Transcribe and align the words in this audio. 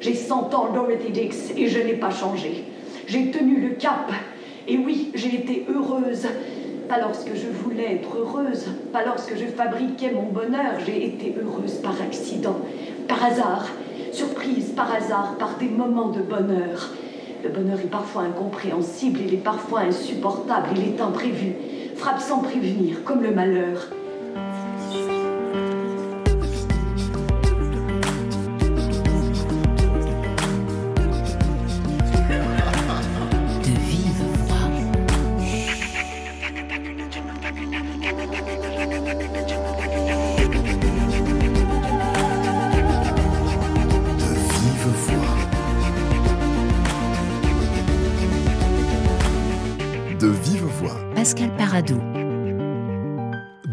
J'ai 0.00 0.14
100 0.14 0.54
ans, 0.54 0.70
Dorothy 0.72 1.10
Dix, 1.10 1.52
et 1.58 1.68
je 1.68 1.78
n'ai 1.78 1.92
pas 1.92 2.10
changé. 2.10 2.64
J'ai 3.06 3.30
tenu 3.30 3.60
le 3.60 3.74
cap. 3.74 4.10
Et 4.66 4.78
oui, 4.78 5.10
j'ai 5.14 5.34
été 5.34 5.66
heureuse. 5.68 6.26
Pas 6.88 6.98
lorsque 6.98 7.34
je 7.34 7.48
voulais 7.48 7.96
être 7.96 8.16
heureuse, 8.16 8.66
pas 8.94 9.04
lorsque 9.04 9.36
je 9.36 9.44
fabriquais 9.44 10.10
mon 10.12 10.32
bonheur, 10.32 10.80
j'ai 10.86 11.04
été 11.04 11.34
heureuse 11.40 11.74
par 11.74 12.00
accident, 12.00 12.56
par 13.06 13.22
hasard, 13.22 13.66
surprise 14.10 14.72
par 14.74 14.92
hasard, 14.92 15.36
par 15.38 15.56
des 15.58 15.68
moments 15.68 16.08
de 16.08 16.22
bonheur. 16.22 16.90
Le 17.44 17.50
bonheur 17.50 17.78
est 17.78 17.90
parfois 17.90 18.22
incompréhensible, 18.22 19.20
il 19.24 19.34
est 19.34 19.44
parfois 19.44 19.80
insupportable, 19.80 20.70
il 20.76 20.94
est 20.94 21.00
imprévu, 21.00 21.54
frappe 21.94 22.20
sans 22.20 22.38
prévenir, 22.38 23.04
comme 23.04 23.22
le 23.22 23.30
malheur. 23.32 23.88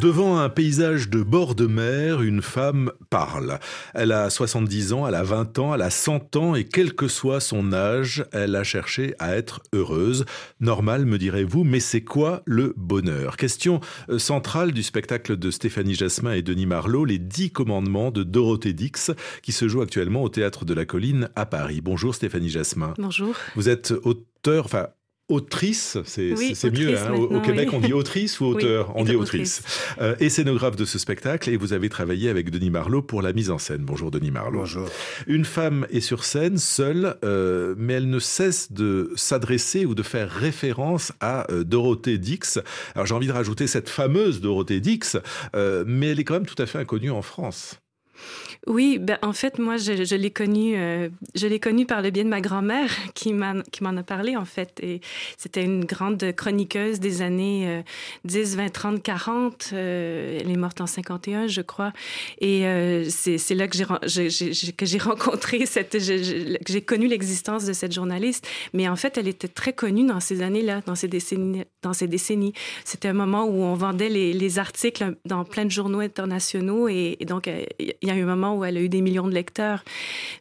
Devant 0.08 0.38
un 0.38 0.48
paysage 0.48 1.10
de 1.10 1.22
bord 1.22 1.54
de 1.54 1.68
mer, 1.68 2.22
une 2.22 2.42
femme 2.42 2.94
parle. 3.10 3.60
Elle 3.94 4.14
a 4.14 4.30
70 4.30 4.94
ans, 4.94 5.06
elle 5.06 5.16
a 5.16 5.24
20 5.24 5.60
ans, 5.60 5.76
elle 5.76 5.82
a 5.82 5.90
100 5.90 6.38
ans 6.38 6.56
et 6.56 6.64
quel 6.64 6.96
que 6.96 7.10
soit 7.10 7.42
son 7.42 7.74
âge, 7.74 8.24
elle 8.32 8.56
a 8.56 8.64
cherché 8.64 9.16
à 9.20 9.36
être 9.36 9.62
heureuse. 9.74 10.24
Normal, 10.62 11.06
me 11.06 11.18
direz-vous, 11.18 11.66
mais 11.66 11.82
c'est 11.82 12.06
quoi 12.06 12.42
le 12.46 12.74
bonheur? 12.78 13.36
Question 13.36 13.82
euh, 14.10 14.18
centrale 14.18 14.72
du 14.72 14.82
spectacle 14.82 15.36
de 15.36 15.52
Stéphanie 15.52 15.94
Jasmin 15.94 16.32
et 16.32 16.42
Denis 16.42 16.68
Marlot, 16.68 17.04
Les 17.04 17.20
Dix 17.20 17.52
Commandements 17.52 18.10
de 18.10 18.24
Dorothée 18.24 18.72
Dix, 18.72 19.12
qui 19.44 19.52
se 19.52 19.68
joue 19.68 19.82
actuellement 19.82 20.24
au 20.24 20.30
Théâtre 20.30 20.64
de 20.64 20.74
la 20.74 20.86
Colline 20.86 21.28
à 21.36 21.46
Paris. 21.46 21.82
Bonjour 21.82 22.16
Stéphanie 22.16 22.48
Jasmin. 22.48 22.94
Bonjour. 22.98 23.36
Vous 23.58 23.68
êtes 23.68 23.92
auteur, 24.06 24.64
enfin 24.64 24.88
autrice, 25.30 25.98
c'est 26.06 26.72
mieux. 26.72 26.98
Hein. 26.98 27.12
Au, 27.12 27.42
Québec, 27.42 27.70
on 27.74 27.80
dit 27.80 27.94
autrice 27.94 28.40
ou 28.40 28.46
auteur? 28.48 28.94
On 28.96 29.04
dit 29.04 29.16
autrice. 29.16 29.62
Euh, 30.00 30.16
et 30.20 30.30
scénographe 30.30 30.76
de 30.76 30.86
ce 30.86 30.98
spectacle, 31.00 31.50
et 31.50 31.58
vous 31.58 31.74
avez 31.74 31.90
travaillé 31.90 32.30
avec 32.30 32.50
Denis 32.50 32.70
Marlot 32.70 33.02
pour 33.02 33.22
la 33.22 33.34
mise 33.34 33.50
en 33.50 33.58
scène. 33.58 33.84
Bonjour 33.84 34.10
Denis 34.10 34.32
Marlot. 34.32 34.60
Bonjour. 34.60 34.88
Une 35.28 35.46
femme 35.46 35.86
est 35.92 36.00
sur 36.00 36.24
scène, 36.24 36.58
seule, 36.58 37.16
euh, 37.26 37.76
mais 37.78 37.94
elle 37.94 38.10
ne 38.10 38.20
cesse 38.20 38.72
de 38.72 39.12
s'adresser 39.16 39.86
ou 39.86 39.96
de 39.96 40.04
faire 40.04 40.30
référence 40.30 41.12
à 41.20 41.52
euh, 41.52 41.64
Dorothée 41.64 42.18
Dix. 42.18 42.60
Alors 42.96 43.06
j'ai 43.06 43.14
envie 43.14 43.28
de 43.28 43.34
rajouter 43.34 43.68
cette 43.68 43.90
fameuse 43.90 44.40
Dorothée 44.40 44.80
Dix, 44.80 45.18
mais 45.54 46.08
elle 46.08 46.20
est 46.20 46.24
quand 46.24 46.36
même 46.36 46.46
tout 46.46 46.62
à 46.62 46.66
fait 46.66 46.80
inconnue 46.80 47.12
en 47.12 47.22
France. 47.22 47.80
Oui, 48.66 48.98
ben, 49.00 49.18
en 49.22 49.34
fait, 49.34 49.60
moi, 49.60 49.78
je, 49.78 50.16
l'ai 50.16 50.32
connue, 50.32 50.76
euh, 50.76 51.10
je 51.36 51.48
l'ai 51.48 51.60
connue 51.60 51.86
par 51.86 52.02
le 52.02 52.10
biais 52.10 52.24
de 52.24 52.30
ma 52.30 52.42
grand-mère 52.42 52.90
qui 53.14 53.34
m'en, 53.34 53.62
a 53.98 54.04
parlé, 54.04 54.36
en 54.36 54.46
fait. 54.46 54.80
Et 54.82 55.02
c'était 55.38 55.64
une 55.64 55.86
grande 55.86 56.34
chroniqueuse 56.36 57.00
des 57.00 57.22
années 57.22 57.84
10, 58.26 58.58
20, 58.58 58.70
30, 58.70 59.04
40. 59.04 59.70
elle 59.74 60.50
est 60.50 60.58
morte 60.58 60.82
en 60.82 60.88
51, 60.88 61.48
je 61.48 61.62
crois. 61.62 61.94
Et 62.40 62.66
euh, 62.66 63.06
c'est, 63.10 63.56
là 63.56 63.68
que 63.68 63.78
j'ai, 63.78 64.98
rencontré 64.98 65.66
cette, 65.66 65.92
que 65.92 66.74
j'ai 66.74 66.82
connu 66.82 67.08
l'existence 67.08 67.66
de 67.66 67.74
cette 67.74 67.94
journaliste. 67.94 68.48
Mais 68.74 68.88
en 68.88 68.96
fait, 68.96 69.18
elle 69.18 69.28
était 69.28 69.48
très 69.48 69.74
connue 69.74 70.06
dans 70.06 70.20
ces 70.20 70.42
années-là, 70.42 70.82
dans 70.86 70.96
ces 70.96 71.08
décennies. 71.08 71.64
Dans 71.82 71.94
ces 71.94 72.08
décennies. 72.08 72.54
C'était 72.86 73.08
un 73.08 73.14
moment 73.14 73.46
où 73.46 73.62
on 73.64 73.76
vendait 73.76 74.10
les, 74.10 74.34
les 74.34 74.60
articles 74.60 75.16
dans 75.26 75.44
plein 75.44 75.66
de 75.66 75.72
journaux 75.72 76.00
internationaux. 76.00 76.88
Et, 76.88 77.18
et 77.20 77.26
donc, 77.26 77.48
euh, 77.48 77.64
il 77.80 77.96
y 78.02 78.12
a 78.12 78.16
eu 78.16 78.22
un 78.22 78.36
moment 78.36 78.47
où 78.56 78.66
elle 78.66 78.78
a 78.78 78.82
eu 78.82 78.90
des 78.90 79.02
millions 79.02 79.28
de 79.28 79.34
lecteurs. 79.34 79.84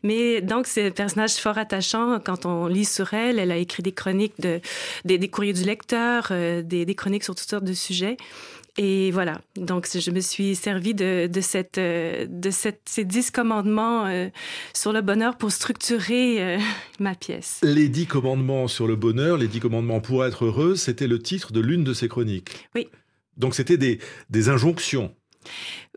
Mais 0.03 0.41
donc, 0.41 0.67
c'est 0.67 0.87
un 0.87 0.91
personnage 0.91 1.35
fort 1.35 1.59
attachant. 1.59 2.21
Quand 2.21 2.47
on 2.47 2.67
lit 2.67 2.85
sur 2.85 3.15
elle, 3.15 3.39
elle 3.39 3.51
a 3.51 3.57
écrit 3.57 3.83
des 3.83 3.93
chroniques, 3.93 4.41
de, 4.41 4.61
des, 5.05 5.29
courriers 5.29 5.53
du 5.53 5.65
lecteur, 5.65 6.29
euh, 6.31 6.63
des, 6.63 6.95
chroniques 6.95 7.25
sur 7.25 7.35
toutes 7.35 7.49
sortes 7.49 7.65
de 7.65 7.73
sujets. 7.73 8.17
Et 8.79 9.11
voilà, 9.11 9.41
donc 9.57 9.89
je 9.91 10.11
me 10.11 10.21
suis 10.21 10.55
servi 10.55 10.93
de, 10.93 11.31
de, 11.33 11.41
cette, 11.41 11.79
euh, 11.79 12.27
de 12.29 12.51
cette, 12.51 12.83
ces 12.85 13.07
dix 13.07 13.31
commandements 13.31 14.05
euh, 14.05 14.29
sur 14.75 14.93
le 14.93 15.01
bonheur 15.01 15.39
pour 15.39 15.51
structurer 15.51 16.59
ma 17.01 17.15
pièce. 17.15 17.61
Les 17.63 17.89
dix 17.89 18.07
commandements 18.07 18.69
sur 18.69 18.87
le 18.87 18.95
bonheur, 18.95 19.39
les 19.39 19.49
dix 19.49 19.61
commandements 19.61 20.01
pour 20.01 20.27
être 20.27 20.45
heureux, 20.45 20.77
c'était 20.77 21.07
le 21.07 21.19
titre 21.19 21.53
de 21.53 21.61
l'une 21.61 21.85
de 21.85 21.95
ces 21.95 22.07
chroniques. 22.07 22.69
Oui. 22.75 22.89
Donc 23.37 23.55
c'était 23.55 23.79
des, 23.79 23.99
des 24.31 24.49
injonctions. 24.49 25.15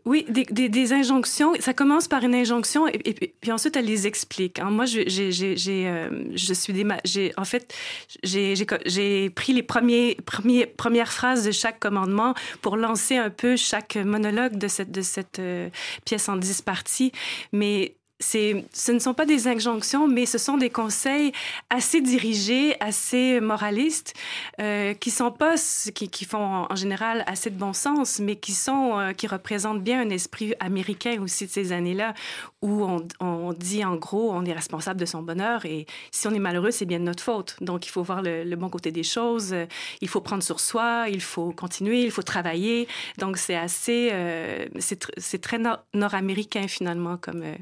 Oui, 0.04 0.24
des, 0.28 0.44
des, 0.44 0.68
des, 0.68 0.92
injonctions. 0.92 1.52
Ça 1.60 1.74
commence 1.74 2.08
par 2.08 2.22
une 2.22 2.34
injonction 2.34 2.86
et, 2.88 3.34
puis 3.40 3.52
ensuite 3.52 3.76
elle 3.76 3.84
les 3.84 4.06
explique. 4.06 4.58
Hein. 4.58 4.70
Moi, 4.70 4.86
je, 4.86 5.00
j'ai, 5.06 5.30
j'ai, 5.30 5.88
euh, 5.88 6.08
je 6.34 6.54
suis 6.54 6.72
des, 6.72 6.86
j'ai, 7.04 7.32
en 7.36 7.44
fait, 7.44 7.74
j'ai, 8.22 8.54
j'ai, 8.86 9.30
pris 9.30 9.52
les 9.52 9.62
premiers, 9.62 10.16
premiers, 10.24 10.66
premières 10.66 11.12
phrases 11.12 11.44
de 11.44 11.50
chaque 11.50 11.80
commandement 11.80 12.34
pour 12.62 12.76
lancer 12.76 13.16
un 13.16 13.30
peu 13.30 13.56
chaque 13.56 13.96
monologue 13.96 14.56
de 14.56 14.68
cette, 14.68 14.90
de 14.90 15.02
cette 15.02 15.38
euh, 15.38 15.68
pièce 16.04 16.28
en 16.28 16.36
dix 16.36 16.62
parties. 16.62 17.12
Mais 17.52 17.94
ce 18.20 18.92
ne 18.92 18.98
sont 18.98 19.14
pas 19.14 19.26
des 19.26 19.48
injonctions, 19.48 20.06
mais 20.06 20.26
ce 20.26 20.38
sont 20.38 20.56
des 20.56 20.70
conseils 20.70 21.32
assez 21.70 22.00
dirigés, 22.00 22.76
assez 22.80 23.40
moralistes, 23.40 24.14
euh, 24.60 24.94
qui 24.94 25.10
sont 25.10 25.30
pas, 25.30 25.54
qui, 25.94 26.08
qui, 26.08 26.24
font 26.24 26.66
en 26.68 26.76
général 26.76 27.24
assez 27.26 27.50
de 27.50 27.56
bon 27.56 27.72
sens, 27.72 28.20
mais 28.20 28.36
qui 28.36 28.52
sont, 28.52 28.98
euh, 28.98 29.12
qui 29.12 29.26
représentent 29.26 29.82
bien 29.82 30.00
un 30.00 30.10
esprit 30.10 30.54
américain 30.60 31.20
aussi 31.22 31.46
de 31.46 31.50
ces 31.50 31.72
années-là, 31.72 32.14
où 32.62 32.84
on, 33.20 33.52
dit 33.54 33.84
en 33.84 33.96
gros, 33.96 34.32
on 34.32 34.44
est 34.44 34.52
responsable 34.52 35.00
de 35.00 35.06
son 35.06 35.22
bonheur 35.22 35.64
et 35.64 35.86
si 36.10 36.28
on 36.28 36.30
est 36.32 36.38
malheureux, 36.38 36.70
c'est 36.70 36.84
bien 36.84 37.00
de 37.00 37.04
notre 37.04 37.22
faute. 37.22 37.56
Donc 37.60 37.86
il 37.86 37.90
faut 37.90 38.02
voir 38.02 38.22
le, 38.22 38.54
bon 38.56 38.68
côté 38.68 38.92
des 38.92 39.02
choses, 39.02 39.54
il 40.00 40.08
faut 40.08 40.20
prendre 40.20 40.42
sur 40.42 40.60
soi, 40.60 41.06
il 41.08 41.22
faut 41.22 41.52
continuer, 41.52 42.02
il 42.02 42.10
faut 42.10 42.22
travailler. 42.22 42.86
Donc 43.18 43.38
c'est 43.38 43.56
assez, 43.56 44.10
euh, 44.12 44.66
c'est 44.78 45.40
très 45.40 45.58
nord-américain 45.94 46.68
finalement 46.68 47.16
comme 47.16 47.42
euh, 47.42 47.54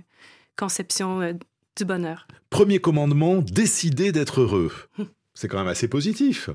conception 0.59 1.23
euh, 1.23 1.33
du 1.77 1.85
bonheur. 1.85 2.27
Premier 2.51 2.81
commandement, 2.81 3.37
décider 3.39 4.13
d'être 4.13 4.43
heureux. 4.43 4.73
C'est 5.35 5.49
quand 5.49 5.59
même 5.59 5.69
assez 5.69 5.89
positif. 5.89 6.51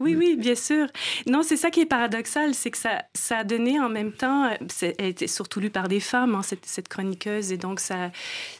Oui, 0.00 0.14
oui, 0.14 0.36
bien 0.36 0.54
sûr. 0.54 0.86
Non, 1.26 1.42
c'est 1.42 1.56
ça 1.56 1.70
qui 1.70 1.80
est 1.80 1.86
paradoxal, 1.86 2.54
c'est 2.54 2.70
que 2.70 2.78
ça, 2.78 3.04
ça 3.14 3.38
a 3.38 3.44
donné 3.44 3.80
en 3.80 3.88
même 3.88 4.12
temps, 4.12 4.50
elle 4.80 5.06
était 5.06 5.26
surtout 5.26 5.60
lue 5.60 5.70
par 5.70 5.88
des 5.88 6.00
femmes, 6.00 6.34
hein, 6.34 6.42
cette, 6.42 6.66
cette, 6.66 6.88
chroniqueuse, 6.88 7.52
et 7.52 7.56
donc 7.56 7.80
ça, 7.80 8.10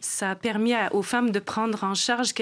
ça 0.00 0.30
a 0.30 0.34
permis 0.34 0.74
aux 0.92 1.02
femmes 1.02 1.30
de 1.30 1.38
prendre 1.38 1.84
en 1.84 1.94
charge 1.94 2.32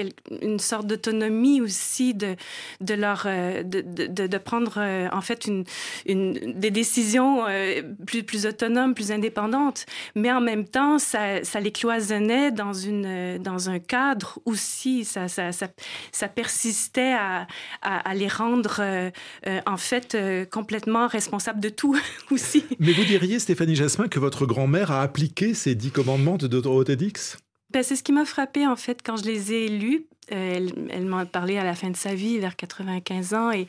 une 0.41 0.59
sorte 0.59 0.87
d'autonomie 0.87 1.61
aussi, 1.61 2.13
de, 2.13 2.35
de, 2.79 2.93
leur, 2.93 3.23
euh, 3.25 3.63
de, 3.63 3.81
de, 3.81 4.27
de 4.27 4.37
prendre 4.37 4.75
euh, 4.77 5.07
en 5.11 5.21
fait 5.21 5.45
une, 5.45 5.65
une, 6.05 6.33
des 6.59 6.71
décisions 6.71 7.45
euh, 7.47 7.81
plus, 8.05 8.23
plus 8.23 8.45
autonomes, 8.45 8.93
plus 8.93 9.11
indépendantes, 9.11 9.85
mais 10.15 10.31
en 10.31 10.41
même 10.41 10.65
temps, 10.65 10.99
ça, 10.99 11.43
ça 11.43 11.59
les 11.59 11.71
cloisonnait 11.71 12.51
dans, 12.51 12.73
une, 12.73 13.37
dans 13.39 13.69
un 13.69 13.79
cadre 13.79 14.39
aussi, 14.45 15.05
ça, 15.05 15.27
ça, 15.27 15.51
ça, 15.51 15.67
ça 16.11 16.27
persistait 16.27 17.13
à, 17.13 17.47
à, 17.81 18.09
à 18.09 18.13
les 18.13 18.27
rendre 18.27 18.60
euh, 18.79 19.09
euh, 19.47 19.59
en 19.65 19.77
fait 19.77 20.15
euh, 20.15 20.45
complètement 20.45 21.07
responsable 21.07 21.59
de 21.59 21.69
tout 21.69 21.97
aussi. 22.31 22.63
Mais 22.79 22.93
vous 22.93 23.03
diriez, 23.03 23.39
Stéphanie 23.39 23.75
Jasmin, 23.75 24.07
que 24.07 24.19
votre 24.19 24.45
grand-mère 24.45 24.91
a 24.91 25.01
appliqué 25.01 25.53
ces 25.53 25.75
dix 25.75 25.91
commandements 25.91 26.37
de 26.37 26.47
Dorothée 26.47 26.95
Dix 26.95 27.37
ben, 27.73 27.83
c'est 27.83 27.95
ce 27.95 28.03
qui 28.03 28.11
m'a 28.11 28.25
frappé 28.25 28.67
en 28.67 28.75
fait 28.75 28.99
quand 29.01 29.15
je 29.15 29.23
les 29.23 29.53
ai 29.53 29.69
lus 29.69 30.05
elle, 30.31 30.73
elle 30.89 31.05
m'en 31.05 31.17
a 31.17 31.25
parlé 31.25 31.57
à 31.57 31.63
la 31.63 31.75
fin 31.75 31.89
de 31.89 31.97
sa 31.97 32.15
vie, 32.15 32.39
vers 32.39 32.55
95 32.55 33.33
ans, 33.33 33.51
et, 33.51 33.67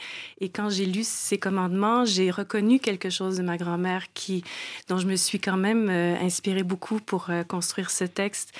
quand 0.55 0.71
j'ai 0.71 0.87
lu 0.87 1.03
ses 1.05 1.39
commandements, 1.39 2.05
j'ai 2.05 2.31
reconnu 2.31 2.79
quelque 2.79 3.11
chose 3.11 3.39
de 3.39 3.43
ma 3.43 3.57
grand-mère 3.57 4.13
qui, 4.13 4.45
dont 4.89 4.99
je 4.99 5.07
me 5.07 5.17
suis 5.17 5.41
quand 5.41 5.57
même 5.57 5.89
euh, 5.89 6.17
inspirée 6.21 6.63
beaucoup 6.63 7.01
pour 7.01 7.31
euh, 7.31 7.43
construire 7.43 7.91
ce 7.91 8.05
texte. 8.05 8.53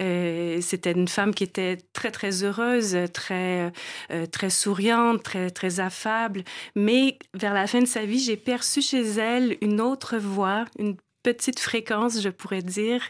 Euh, 0.00 0.58
C'était 0.60 0.92
une 0.92 1.08
femme 1.08 1.34
qui 1.34 1.44
était 1.44 1.78
très 1.92 2.10
très 2.10 2.44
heureuse, 2.44 2.96
très 3.12 3.72
euh, 4.10 4.26
très 4.26 4.50
souriante, 4.50 5.22
très 5.22 5.50
très 5.50 5.80
affable, 5.80 6.44
mais 6.74 7.18
vers 7.34 7.54
la 7.54 7.66
fin 7.66 7.80
de 7.80 7.86
sa 7.86 8.04
vie, 8.04 8.18
j'ai 8.18 8.36
perçu 8.36 8.82
chez 8.82 9.02
elle 9.02 9.56
une 9.60 9.80
autre 9.80 10.16
voix, 10.18 10.64
une 10.78 10.96
petite 11.22 11.60
fréquence, 11.60 12.20
je 12.20 12.28
pourrais 12.28 12.62
dire, 12.62 13.00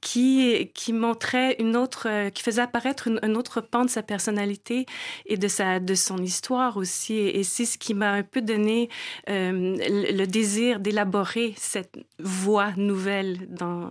qui, 0.00 0.70
qui 0.74 0.92
montrait 0.92 1.56
une 1.58 1.76
autre, 1.76 2.30
qui 2.30 2.42
faisait 2.42 2.62
apparaître 2.62 3.08
une, 3.08 3.18
un 3.22 3.34
autre 3.34 3.60
pan 3.60 3.84
de 3.84 3.90
sa 3.90 4.02
personnalité 4.02 4.86
et 5.26 5.36
de, 5.36 5.48
sa, 5.48 5.80
de 5.80 5.94
son 5.94 6.18
histoire 6.18 6.76
aussi. 6.76 7.14
Et, 7.14 7.42
c'est 7.44 7.64
ce 7.64 7.78
qui 7.78 7.94
m'a 7.94 8.12
un 8.12 8.22
peu 8.22 8.40
donné 8.40 8.88
euh, 9.28 9.76
le, 9.78 10.24
désir 10.26 10.80
d'élaborer 10.80 11.54
cette 11.56 11.98
voix 12.18 12.72
nouvelle 12.76 13.48
dans, 13.50 13.90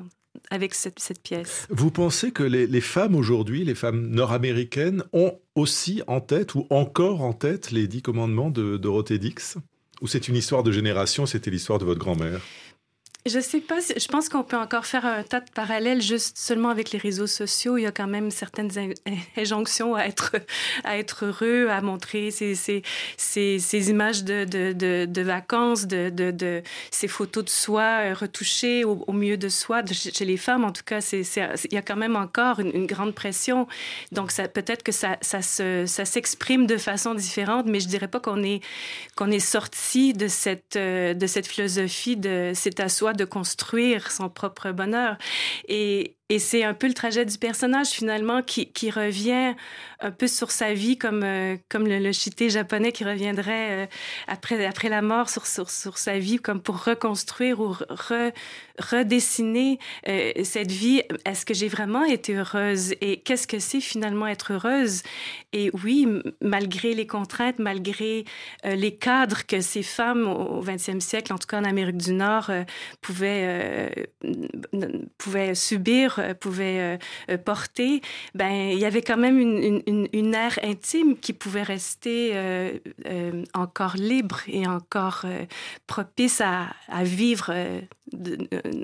avec 0.50 0.74
cette, 0.74 1.00
cette, 1.00 1.22
pièce. 1.22 1.68
Vous 1.70 1.92
pensez 1.92 2.32
que 2.32 2.44
les, 2.44 2.68
les 2.68 2.82
femmes 2.82 3.16
aujourd'hui, 3.16 3.64
les 3.64 3.76
femmes 3.76 4.08
nord-américaines, 4.10 5.04
ont 5.14 5.38
aussi 5.56 6.02
en 6.08 6.22
tête 6.22 6.56
ou 6.56 6.66
encore 6.70 7.22
en 7.22 7.34
tête 7.34 7.72
les 7.72 7.88
dix 7.88 8.02
commandements 8.02 8.50
de 8.50 8.78
Dorothée 8.78 9.20
Dix? 9.20 9.58
Ou 10.02 10.08
c'est 10.08 10.28
une 10.28 10.36
histoire 10.36 10.64
de 10.64 10.72
génération, 10.72 11.26
c'était 11.26 11.52
l'histoire 11.52 11.78
de 11.78 11.86
votre 11.86 12.00
grand-mère? 12.00 12.42
Je 13.28 13.40
sais 13.40 13.62
pas. 13.62 13.78
Je 13.80 14.08
pense 14.08 14.30
qu'on 14.30 14.44
peut 14.44 14.58
encore 14.58 14.86
faire 14.88 15.06
un 15.06 15.22
tas 15.22 15.42
de 15.42 15.50
parallèles 15.52 16.02
juste 16.02 16.40
seulement 16.40 16.70
avec 16.70 16.92
les 16.92 16.98
réseaux 16.98 17.28
sociaux. 17.28 17.78
Il 17.78 17.84
y 17.84 17.86
a 17.86 17.92
quand 17.92 18.08
même 18.08 18.32
certaines 18.32 18.72
injonctions 19.38 19.94
à 19.94 20.06
être, 20.06 20.36
à 20.84 20.98
être 20.98 21.26
heureux, 21.26 21.68
à 21.70 21.82
montrer 21.82 22.32
ces, 22.32 22.56
ces, 22.56 22.82
ces, 23.18 23.90
images 23.92 24.24
de, 24.24 24.46
de, 24.46 25.06
de, 25.06 25.22
vacances, 25.22 25.86
de, 25.86 26.10
de, 26.10 26.64
ces 26.90 27.08
photos 27.08 27.46
de 27.46 27.50
soi 27.50 27.84
euh, 27.84 28.14
retouchées 28.16 28.84
au, 28.84 29.04
au 29.06 29.14
mieux 29.14 29.38
de 29.38 29.50
soi. 29.50 29.84
chez 29.86 30.26
les 30.26 30.38
femmes, 30.38 30.64
en 30.64 30.72
tout 30.72 30.84
cas, 30.84 31.00
c'est, 31.00 31.22
il 31.22 31.74
y 31.74 31.78
a 31.78 31.84
quand 31.84 31.98
même 31.98 32.16
encore 32.16 32.60
une, 32.60 32.88
grande 32.88 33.14
pression. 33.14 33.68
Donc, 34.12 34.34
peut-être 34.54 34.82
que 34.82 34.92
ça, 34.92 35.18
ça, 35.22 35.44
se, 35.44 35.86
ça 35.86 36.06
s'exprime 36.06 36.66
de 36.66 36.78
façon 36.78 37.14
différente, 37.14 37.68
mais 37.68 37.80
je 37.80 37.88
dirais 37.88 38.08
pas 38.08 38.20
qu'on 38.20 38.42
est, 38.42 38.62
qu'on 39.16 39.30
est 39.30 39.40
sorti 39.40 40.14
de 40.14 40.28
cette, 40.28 40.76
euh, 40.76 41.14
de 41.14 41.28
cette 41.28 41.46
philosophie 41.46 42.18
de 42.18 42.54
c'est 42.56 42.80
à 42.80 42.90
soi 42.90 43.11
de 43.14 43.26
construire 43.26 44.12
son 44.12 44.30
propre 44.30 44.72
bonheur. 44.72 45.18
Et, 45.68 46.18
et 46.32 46.40
c'est 46.40 46.64
un 46.64 46.74
peu 46.74 46.88
le 46.88 46.94
trajet 46.94 47.26
du 47.26 47.38
personnage 47.38 47.90
finalement 47.90 48.42
qui, 48.42 48.90
revient 48.90 49.54
un 50.00 50.12
peu 50.12 50.28
sur 50.28 50.50
sa 50.52 50.74
vie 50.74 50.98
comme, 50.98 51.24
euh, 51.24 51.58
le, 51.74 52.00
le 52.00 52.12
chité 52.14 52.50
japonais 52.50 52.94
qui 52.94 53.04
reviendrait 53.04 53.84
euh, 53.84 53.86
après, 54.28 54.66
après 54.66 54.88
la 54.88 55.02
mort 55.02 55.30
sur, 55.30 55.46
sa 55.46 56.20
vie 56.20 56.38
comme 56.38 56.62
pour 56.62 56.86
reconstruire 56.86 57.60
ou 57.60 57.72
re, 57.90 58.32
redessiner 58.80 59.78
euh, 60.08 60.32
cette 60.44 60.72
vie. 60.72 61.04
Est-ce 61.26 61.46
que 61.46 61.54
j'ai 61.54 61.68
vraiment 61.68 62.06
été 62.06 62.36
heureuse? 62.36 62.94
Et 63.02 63.18
qu'est-ce 63.18 63.46
que 63.46 63.60
c'est 63.60 63.82
finalement 63.82 64.28
être 64.28 64.54
heureuse? 64.54 65.04
Et 65.52 65.70
oui, 65.84 66.08
malgré 66.40 66.94
les 66.94 67.08
contraintes, 67.08 67.60
malgré 67.60 68.24
les 68.64 68.96
cadres 68.96 69.46
que 69.46 69.60
ces 69.60 69.84
femmes 69.84 70.28
au 70.28 70.62
XXe 70.62 71.00
siècle, 71.00 71.34
en 71.34 71.38
tout 71.38 71.48
cas 71.48 71.60
en 71.60 71.66
Amérique 71.66 71.98
du 71.98 72.14
Nord, 72.14 72.50
pouvaient, 73.02 73.92
subir, 75.54 76.21
pouvait 76.40 76.80
euh, 76.80 76.98
euh, 77.30 77.38
porter, 77.38 78.02
ben, 78.36 78.72
il 78.72 78.80
y 78.80 78.86
avait 78.86 79.02
quand 79.02 79.18
même 79.18 79.40
une, 79.40 79.82
une, 79.86 80.08
une 80.14 80.34
ère 80.34 80.60
intime 80.64 81.18
qui 81.18 81.34
pouvait 81.34 81.64
rester 81.64 82.32
euh, 82.34 82.72
euh, 83.08 83.44
encore 83.54 83.96
libre 83.96 84.42
et 84.48 84.68
encore 84.68 85.22
euh, 85.26 85.46
propice 85.88 86.42
à, 86.42 86.68
à 86.88 87.04
vivre 87.04 87.54
de, 88.14 88.38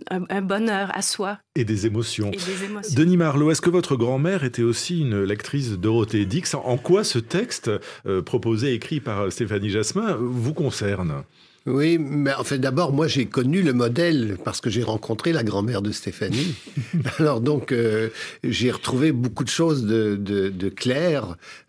un, 0.09 0.23
un, 0.29 0.41
bonheur 0.41 0.91
à 0.95 1.01
soi. 1.01 1.39
Et 1.55 1.65
des 1.65 1.85
émotions. 1.85 2.31
Et 2.31 2.37
des 2.37 2.63
émotions. 2.65 2.95
Denis 2.95 3.17
Marlowe, 3.17 3.51
est-ce 3.51 3.61
que 3.61 3.69
votre 3.69 3.95
grand-mère 3.95 4.43
était 4.43 4.63
aussi 4.63 5.01
une 5.01 5.23
lectrice 5.23 5.71
Dorothée 5.71 6.25
Dix? 6.25 6.53
En 6.55 6.77
quoi 6.77 7.03
ce 7.03 7.19
texte 7.19 7.71
euh, 8.05 8.21
proposé, 8.21 8.73
écrit 8.73 8.99
par 8.99 9.31
Stéphanie 9.31 9.69
Jasmin, 9.69 10.17
vous 10.19 10.53
concerne? 10.53 11.23
Oui, 11.67 11.97
mais 11.97 12.33
en 12.33 12.45
fait, 12.45 12.59
d'abord, 12.59 12.93
moi, 12.93 13.07
j'ai 13.07 13.25
connu 13.25 13.61
le 13.61 13.73
modèle 13.73 14.37
parce 14.45 14.61
que 14.61 14.69
j'ai 14.69 14.83
rencontré 14.83 15.33
la 15.33 15.43
grand-mère 15.43 15.81
de 15.81 15.91
Stéphanie. 15.91 16.55
Alors 17.19 17.41
donc, 17.41 17.73
euh, 17.73 18.07
j'ai 18.41 18.71
retrouvé 18.71 19.11
beaucoup 19.11 19.43
de 19.43 19.49
choses 19.49 19.83
de, 19.83 20.15
de, 20.15 20.53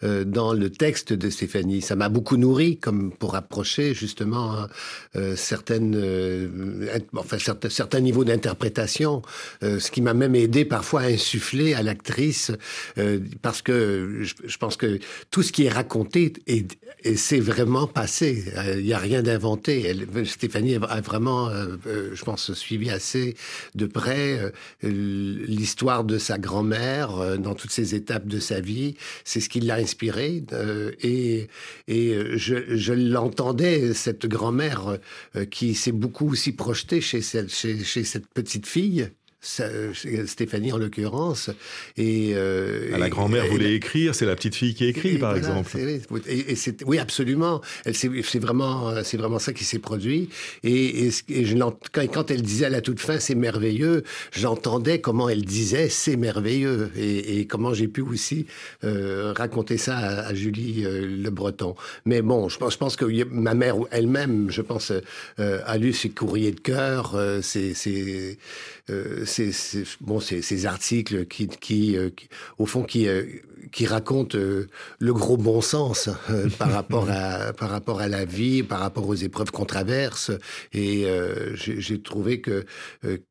euh, 0.05 0.25
dans 0.25 0.53
le 0.53 0.71
texte 0.71 1.13
de 1.13 1.31
Stéphanie. 1.31 1.83
Ça 1.83 1.97
m'a 1.97 2.09
beaucoup 2.09 2.37
nourri, 2.37 2.77
comme 2.77 3.11
pour 3.11 3.35
approcher 3.35 3.93
justement 3.93 4.69
euh, 5.17 5.35
certaines, 5.35 6.89
enfin 7.17 7.39
certains, 7.41 7.69
certains 7.69 8.01
niveaux 8.01 8.25
d'interprétation, 8.25 9.23
ce 9.63 9.91
qui 9.91 10.01
m'a 10.01 10.15
même 10.15 10.37
aidé 10.37 10.65
parfois 10.65 11.01
à 11.01 11.07
insuffler 11.07 11.75
à 11.75 11.83
l'actrice, 11.83 12.53
parce 13.43 13.63
que 13.63 14.21
je, 14.21 14.35
je, 14.47 14.59
pense 14.59 14.77
que 14.77 15.01
tout 15.33 15.43
ce 15.43 15.51
qui 15.51 15.65
est 15.65 15.71
raconté 15.71 16.35
et, 16.47 16.67
et 17.03 17.17
c'est 17.17 17.41
vraiment 17.41 17.89
passé. 17.89 18.45
Il 18.77 18.85
n'y 18.85 18.93
a 18.93 18.99
rien 18.99 19.23
d'inventé 19.23 19.88
Stéphanie 20.25 20.77
a 20.77 21.01
vraiment, 21.01 21.49
euh, 21.49 21.77
euh, 21.87 22.11
je 22.15 22.25
pense, 22.25 22.53
suivi 22.53 22.91
assez 22.91 23.37
de 23.75 23.87
près 23.87 24.39
euh, 24.39 24.51
l'histoire 25.47 26.05
de 26.05 26.19
sa 26.19 26.39
grand-mère 26.39 27.39
dans 27.39 27.55
toutes 27.55 27.71
ces 27.71 27.95
étapes 27.95 28.27
de 28.27 28.39
sa 28.39 28.61
vie. 28.61 28.95
C'est 29.25 29.41
ce 29.41 29.49
qui 29.49 29.61
l'a 29.61 29.77
inspiré 29.77 30.43
euh, 30.53 30.93
et, 31.01 31.49
et 31.87 32.15
je, 32.37 32.77
je 32.77 32.93
l'entendais 32.93 33.95
cette 33.95 34.27
grand-mère 34.27 34.99
qui 35.51 35.75
s'est 35.75 35.93
beaucoup 35.93 36.31
aussi 36.31 36.53
projetée 36.53 37.01
chez 37.01 37.23
cette, 37.23 37.53
chez, 37.53 37.85
chez 37.85 38.05
cette 38.05 38.27
petite 38.27 38.67
fille 38.67 39.09
Stéphanie 40.27 40.73
en 40.73 40.79
l'occurrence. 40.79 41.51
Et, 41.97 42.33
euh, 42.35 42.95
à 42.95 42.99
la 42.99 43.09
grand-mère 43.09 43.47
voulait 43.47 43.75
écrire, 43.75 44.15
c'est 44.15 44.27
la 44.27 44.37
petite 44.37 44.55
fille 44.55 44.75
qui 44.75 44.87
écrit, 44.87 45.15
et, 45.15 45.19
par 45.19 45.33
voilà, 45.33 45.49
exemple. 45.49 45.79
Et, 46.29 46.53
et 46.53 46.57
oui, 46.87 46.99
absolument. 46.99 47.61
C'est 47.93 48.39
vraiment, 48.39 49.03
c'est 49.05 49.17
vraiment 49.17 49.39
ça 49.39 49.53
qui 49.53 49.65
s'est 49.65 49.79
produit. 49.79 50.29
Et, 50.63 51.11
je, 51.11 51.57
quand, 51.93 52.07
quand 52.13 52.31
elle 52.31 52.43
disait 52.43 52.67
à 52.67 52.71
la 52.71 52.81
toute 52.81 53.01
fin, 53.01 53.19
c'est 53.19 53.35
merveilleux, 53.35 54.05
j'entendais 54.33 55.01
comment 55.01 55.29
elle 55.29 55.45
disait, 55.45 55.89
c'est 55.89 56.17
merveilleux, 56.17 56.91
et, 56.97 57.47
comment 57.47 57.75
j'ai 57.75 57.89
pu 57.89 58.03
aussi 58.03 58.47
euh, 58.85 59.33
raconter 59.37 59.79
ça 59.79 59.97
à, 59.97 60.27
à 60.29 60.35
Julie 60.35 60.85
euh, 60.85 61.07
Le 61.07 61.31
Breton. 61.31 61.75
Mais 62.05 62.23
bon, 62.23 62.49
je 62.49 62.59
pense, 62.59 62.75
je 62.75 62.79
pense 62.79 62.97
que 62.97 63.25
ma 63.25 63.55
mère 63.55 63.77
elle-même, 63.91 64.51
je 64.51 64.63
pense, 64.63 64.93
euh, 65.39 65.61
a 65.65 65.79
lu 65.79 65.93
ses 65.93 66.11
courriers 66.11 66.53
de 66.53 66.61
cœur, 66.61 67.17
ces, 69.25 69.53
ces, 69.53 69.85
bon, 70.01 70.21
ces, 70.21 70.43
ces 70.43 70.67
articles 70.67 71.27
qui, 71.27 71.49
qui, 71.49 71.97
euh, 71.97 72.11
qui, 72.11 72.29
au 72.59 72.67
fond, 72.67 72.85
qui, 72.85 73.07
euh, 73.09 73.25
qui 73.73 73.87
racontent 73.87 74.37
euh, 74.37 74.67
le 74.99 75.13
gros 75.13 75.37
bon 75.37 75.61
sens 75.61 76.09
euh, 76.31 76.49
par 76.59 76.71
rapport 76.71 77.09
à 77.11 77.53
par 77.59 77.71
rapport 77.71 78.01
à 78.01 78.09
la 78.09 78.25
vie, 78.25 78.63
par 78.63 78.81
rapport 78.81 79.09
aux 79.09 79.15
épreuves 79.15 79.51
qu'on 79.51 79.65
traverse. 79.65 80.31
Et 80.73 81.07
euh, 81.07 81.55
j'ai 81.57 82.01
trouvé 82.01 82.41
que 82.41 82.65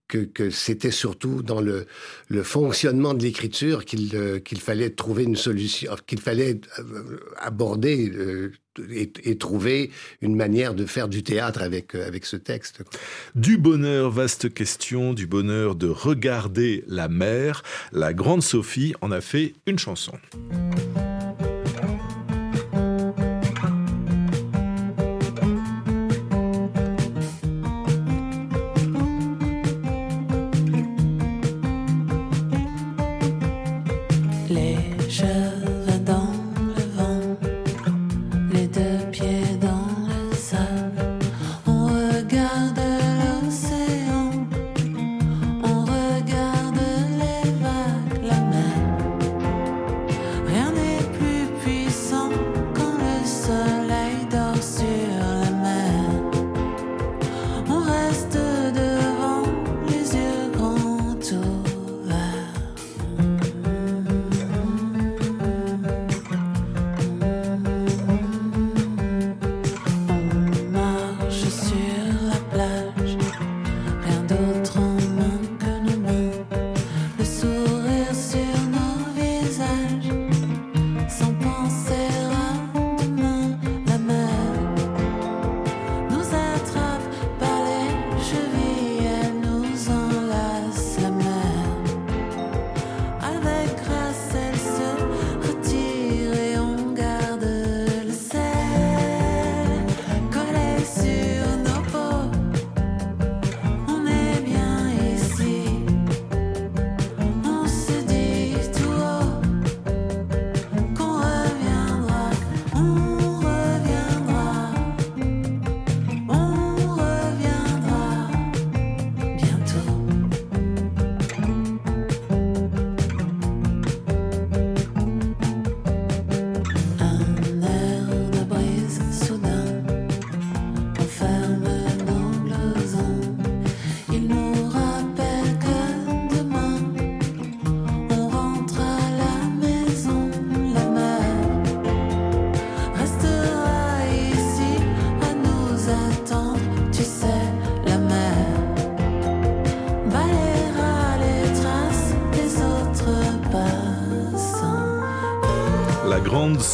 que, 0.07 0.19
que 0.19 0.49
c'était 0.49 0.91
surtout 0.91 1.43
dans 1.43 1.59
le, 1.59 1.85
le 2.29 2.43
fonctionnement 2.43 3.13
de 3.13 3.23
l'écriture 3.23 3.85
qu'il 3.85 4.41
qu'il 4.43 4.59
fallait 4.59 4.89
trouver 4.89 5.23
une 5.23 5.35
solution, 5.35 5.95
qu'il 6.05 6.21
fallait 6.21 6.61
aborder 7.37 8.11
et, 8.89 9.11
et, 9.23 9.37
trouver 9.37 9.91
une 10.21 10.35
manière 10.35 10.73
de 10.73 10.85
faire 10.85 11.07
du 11.07 11.23
théâtre 11.23 11.61
avec, 11.61 11.95
avec 11.95 12.25
ce 12.25 12.35
texte. 12.35 12.83
Du 13.35 13.57
bonheur, 13.57 14.11
vaste 14.11 14.53
question, 14.53 15.13
du 15.13 15.27
bonheur 15.27 15.75
de 15.75 15.87
regarder 15.87 16.83
la 16.87 17.07
mer. 17.07 17.63
La 17.91 18.13
grande 18.13 18.43
Sophie 18.43 18.93
en 19.01 19.11
a 19.11 19.21
fait 19.21 19.53
une 19.65 19.79
chanson. 19.79 20.16
Ciao. 20.17 21.06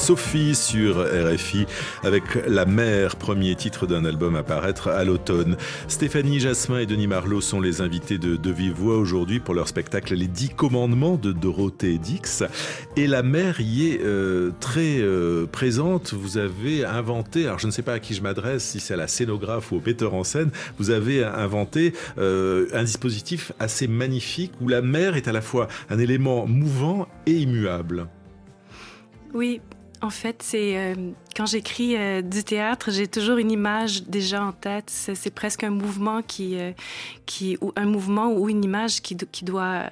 Sophie 0.04 0.54
sur 0.54 0.98
RFI 0.98 1.66
avec 2.04 2.24
La 2.46 2.66
Mère, 2.66 3.16
premier 3.16 3.56
titre 3.56 3.88
d'un 3.88 4.04
album 4.04 4.36
à 4.36 4.44
paraître 4.44 4.90
à 4.90 5.06
l'automne. 5.06 5.56
Stéphanie 5.88 6.42
Jasmin 6.42 6.80
et 6.80 6.86
Denis 6.86 7.08
Marlot 7.08 7.40
sont 7.40 7.62
les 7.62 7.80
invités 7.80 8.18
de 8.18 8.36
De 8.36 8.52
Vive 8.52 8.74
Voix 8.74 8.98
aujourd'hui 8.98 9.40
pour 9.40 9.54
leur 9.54 9.70
spectacle 9.70 10.14
Les 10.14 10.28
Dix 10.28 10.50
Commandements 10.50 11.16
de 11.16 11.32
Dorothée 11.32 12.00
Dix. 12.00 12.44
Et 12.98 13.08
la 13.08 13.24
mère 13.24 13.62
y 13.62 13.92
est 13.92 14.02
euh, 14.02 14.52
très 14.60 15.00
euh, 15.00 15.46
présente. 15.46 16.14
Vous 16.14 16.38
avez 16.38 16.84
inventé, 16.84 17.46
alors 17.46 17.60
je 17.60 17.68
ne 17.68 17.72
sais 17.72 17.82
pas 17.82 17.94
à 17.94 18.00
qui 18.00 18.14
je 18.14 18.22
m'adresse, 18.22 18.66
si 18.66 18.82
c'est 18.82 18.96
à 18.96 18.98
la 18.98 19.08
scénographe 19.08 19.72
ou 19.72 19.78
au 19.78 19.82
metteur 19.86 20.16
en 20.16 20.26
scène, 20.26 20.50
vous 20.80 20.90
avez 20.90 21.24
inventé 21.24 21.94
euh, 22.18 22.68
un 22.74 22.84
dispositif 22.84 23.54
assez 23.58 23.88
magnifique 23.88 24.52
où 24.60 24.68
la 24.68 24.82
mère 24.82 25.16
est 25.16 25.30
à 25.30 25.32
la 25.32 25.42
fois 25.42 25.70
un 25.90 25.98
élément 25.98 26.46
mouvant 26.46 27.08
et 27.26 27.32
immuable. 27.32 28.08
Oui, 29.34 29.62
en 30.04 30.10
fait, 30.10 30.44
c'est 30.44 30.78
euh, 30.78 30.96
quand 31.34 31.46
j'écris 31.46 31.96
euh, 31.96 32.22
du 32.22 32.44
théâtre, 32.44 32.92
j'ai 32.92 33.08
toujours 33.08 33.38
une 33.38 33.52
image 33.52 34.04
déjà 34.04 34.44
en 34.44 34.52
tête. 34.52 34.90
C'est 34.90 35.34
presque 35.34 35.64
un 35.64 35.70
mouvement 35.70 36.22
qui, 36.22 36.60
euh, 36.60 36.74
qui, 37.26 37.58
ou 37.62 37.72
un 37.78 37.86
mouvement 37.86 38.28
ou 38.34 38.50
une 38.50 38.66
image 38.66 39.02
qui, 39.02 39.16
qui 39.16 39.46
doit, 39.46 39.84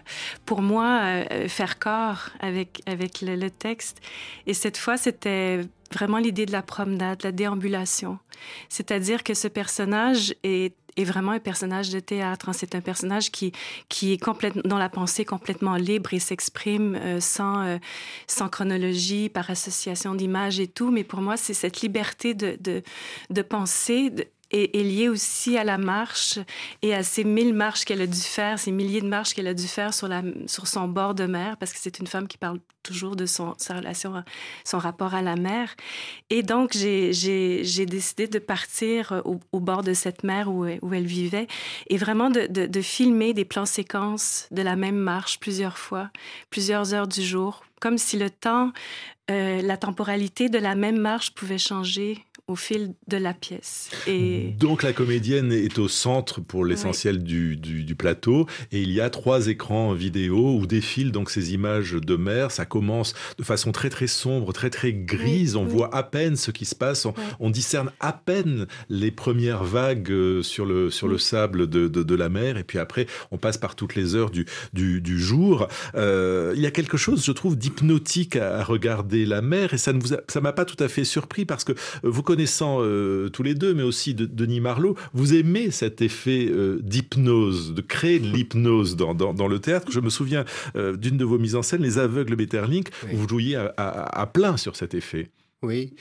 pour 0.46 0.62
moi, 0.62 1.24
faire 1.48 1.80
corps 1.80 2.30
avec 2.42 2.82
avec 2.86 3.22
le, 3.22 3.38
le 3.38 3.50
texte. 3.50 4.02
Et 4.48 4.54
cette 4.54 4.76
fois, 4.76 4.98
c'était 4.98 5.62
vraiment 5.94 6.18
l'idée 6.18 6.46
de 6.46 6.52
la 6.52 6.62
promenade, 6.62 7.24
la 7.24 7.32
déambulation. 7.32 8.20
C'est-à-dire 8.70 9.24
que 9.24 9.34
ce 9.34 9.48
personnage 9.48 10.36
est 10.44 10.76
est 10.98 11.04
vraiment 11.04 11.32
un 11.32 11.40
personnage 11.40 11.90
de 11.90 12.00
théâtre. 12.00 12.50
Hein. 12.50 12.54
C'est 12.54 12.76
un 12.76 12.82
personnage 12.82 13.32
qui, 13.32 13.52
qui 13.90 14.14
est 14.14 14.22
dans 14.66 14.78
la 14.78 14.90
pensée 14.90 15.26
complètement 15.26 15.76
libre 15.76 16.14
et 16.14 16.20
s'exprime 16.20 16.96
euh, 16.96 17.20
sans, 17.20 17.66
euh, 17.66 17.78
sans 18.28 18.50
chronologie, 18.50 19.30
par 19.30 19.50
association 19.50 20.16
d'images 20.16 20.60
et 20.60 20.68
tout. 20.68 20.92
Mais 20.92 21.04
pour 21.04 21.22
moi, 21.22 21.38
c'est 21.38 21.54
cette 21.54 21.82
liberté 21.82 22.34
de, 22.34 22.58
de 23.30 23.42
penser, 23.42 24.12
est, 24.52 24.76
est 24.76 24.84
liée 24.84 25.10
aussi 25.10 25.58
à 25.58 25.64
la 25.64 25.78
marche 25.78 26.40
et 26.82 26.94
à 26.94 27.04
ces 27.04 27.24
mille 27.24 27.54
marches 27.54 27.86
qu'elle 27.86 28.02
a 28.02 28.08
dû 28.08 28.20
faire, 28.20 28.60
ces 28.60 28.72
milliers 28.72 29.02
de 29.02 29.08
marches 29.08 29.34
qu'elle 29.34 29.48
a 29.48 29.54
dû 29.54 29.68
faire 29.68 29.94
sur, 29.94 30.10
sur 30.48 30.68
son 30.68 30.88
bord 30.88 31.16
de 31.16 31.26
mer, 31.26 31.58
parce 31.58 31.74
que 31.74 31.80
c'est 31.80 32.00
une 32.00 32.08
femme 32.08 32.28
qui 32.28 32.38
parle 32.38 32.60
toujours 32.84 33.16
de 33.16 33.26
son, 33.26 33.54
sa 33.58 33.76
relation, 33.76 34.24
son 34.64 34.80
rapport 34.80 35.14
à 35.14 35.22
la 35.22 35.36
mer. 35.36 35.76
Et 36.30 36.44
donc, 36.44 36.72
j'ai 36.74 37.86
décidé 37.86 38.28
de 38.28 38.40
partir 38.40 39.22
au, 39.26 39.60
bord 39.60 39.84
de 39.84 39.94
cette 39.94 40.24
mer 40.24 40.50
où, 40.52 40.66
elle 40.66 41.06
vivait 41.06 41.48
et 41.88 41.98
vraiment 41.98 42.30
de, 42.30 42.48
de, 42.48 42.66
de 42.66 42.82
filmer 42.82 43.34
des 43.34 43.46
plans 43.46 43.66
séquences 43.66 44.48
de 44.52 44.62
la 44.62 44.76
même 44.76 44.98
marche 44.98 45.40
plusieurs 45.40 45.78
fois, 45.78 46.10
plusieurs 46.50 46.94
heures 46.94 47.08
du 47.08 47.22
jour, 47.22 47.64
comme 47.80 47.98
si 47.98 48.18
le 48.18 48.30
temps, 48.30 48.72
euh, 49.30 49.62
la 49.62 49.78
temporalité 49.78 50.50
de 50.50 50.58
la 50.58 50.76
même 50.76 50.98
marche 50.98 51.34
pouvait 51.34 51.58
changer 51.58 52.24
au 52.48 52.56
fil 52.56 52.94
de 53.08 53.18
la 53.18 53.34
pièce. 53.34 53.90
Et... 54.08 54.54
Donc 54.60 54.84
la 54.84 54.94
comédienne 54.94 55.52
est 55.52 55.80
au 55.80 55.88
centre 55.88 56.42
pour 56.42 56.66
l'essentiel 56.66 57.18
oui. 57.18 57.24
du, 57.24 57.58
du, 57.58 57.84
du, 57.84 57.96
plateau 57.96 58.48
et 58.72 58.82
il 58.82 58.92
y 58.92 59.00
a 59.00 59.10
trois 59.10 59.48
écrans 59.48 59.94
vidéo 59.94 60.58
où 60.58 60.66
défilent 60.66 61.12
donc 61.12 61.30
ces 61.30 61.54
images 61.54 61.94
de 61.94 62.16
mer. 62.16 62.52
Ça 62.52 62.66
commence 62.66 63.14
de 63.38 63.44
façon 63.44 63.72
très 63.72 63.90
très 63.90 64.08
sombre, 64.08 64.54
très 64.54 64.70
très 64.70 64.94
grise. 64.94 65.56
Oui, 65.56 65.62
on 65.62 65.66
oui. 65.66 65.72
voit 65.72 65.96
à 65.96 66.04
peine 66.04 66.36
ce 66.36 66.52
qui 66.52 66.66
se 66.66 66.76
passe. 66.76 67.06
On, 67.06 67.14
on, 67.40 67.50
discerne 67.50 67.92
à 68.00 68.14
peine 68.14 68.66
les 68.90 69.12
premières 69.12 69.64
vagues 69.64 70.12
euh, 70.12 70.42
sur 70.42 70.66
le, 70.66 70.90
sur 70.90 71.08
le 71.08 71.18
sable 71.18 71.68
de, 71.68 71.88
de, 71.88 72.04
de, 72.04 72.16
la 72.16 72.30
mer 72.30 72.58
et 72.58 72.64
puis 72.64 72.80
après 72.80 73.08
on 73.32 73.38
passe 73.38 73.58
par 73.58 73.76
toutes 73.76 73.96
les 73.96 74.16
heures 74.16 74.32
du, 74.32 74.46
du, 74.74 75.02
du 75.02 75.20
jour. 75.20 75.68
Euh, 75.96 76.54
il 76.56 76.62
y 76.62 76.66
a 76.66 76.72
quelque 76.72 76.98
chose, 76.98 77.24
je 77.26 77.32
trouve, 77.32 77.58
d'hypnotique 77.58 78.36
à, 78.36 78.60
à, 78.60 78.64
regarder 78.64 79.26
la 79.26 79.42
mer 79.42 79.74
et 79.74 79.78
ça 79.78 79.94
ne 79.94 80.02
vous 80.02 80.14
a, 80.14 80.18
ça 80.28 80.42
m'a 80.42 80.54
pas 80.54 80.66
tout 80.66 80.82
à 80.82 80.88
fait 80.88 81.04
surpris 81.04 81.46
parce 81.46 81.64
que 81.64 81.74
vous 82.04 82.24
connaissez 82.24 82.31
connaissant 82.32 82.78
euh, 82.80 83.28
tous 83.28 83.44
les 83.44 83.56
deux, 83.56 83.74
mais 83.74 83.84
aussi 83.84 84.14
de, 84.14 84.26
Denis 84.26 84.62
Marlowe, 84.62 84.96
vous 85.14 85.34
aimez 85.34 85.70
cet 85.70 86.02
effet 86.02 86.48
euh, 86.50 86.80
d'hypnose, 86.82 87.74
de 87.74 87.82
créer 87.82 88.20
de 88.20 88.28
l'hypnose 88.28 88.96
dans, 88.96 89.14
dans, 89.14 89.34
dans, 89.34 89.50
le 89.50 89.60
théâtre. 89.60 89.92
Je 89.92 90.00
me 90.00 90.10
souviens 90.10 90.46
euh, 90.78 90.96
d'une 90.96 91.18
de 91.18 91.26
vos 91.26 91.38
mises 91.38 91.58
en 91.58 91.62
scène, 91.62 91.82
Les 91.82 92.00
Aveugles 92.00 92.38
Metterlink, 92.38 92.88
oui. 93.04 93.10
où 93.12 93.18
vous 93.18 93.28
jouiez 93.28 93.58
à, 93.58 93.74
à, 93.76 94.22
à, 94.22 94.28
plein 94.28 94.56
sur 94.56 94.78
cet 94.78 94.94
effet. 94.94 95.30
Oui, 95.62 95.94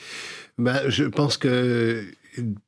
ben, 0.57 0.89
je 0.89 1.03
pense 1.03 1.37
que 1.37 2.05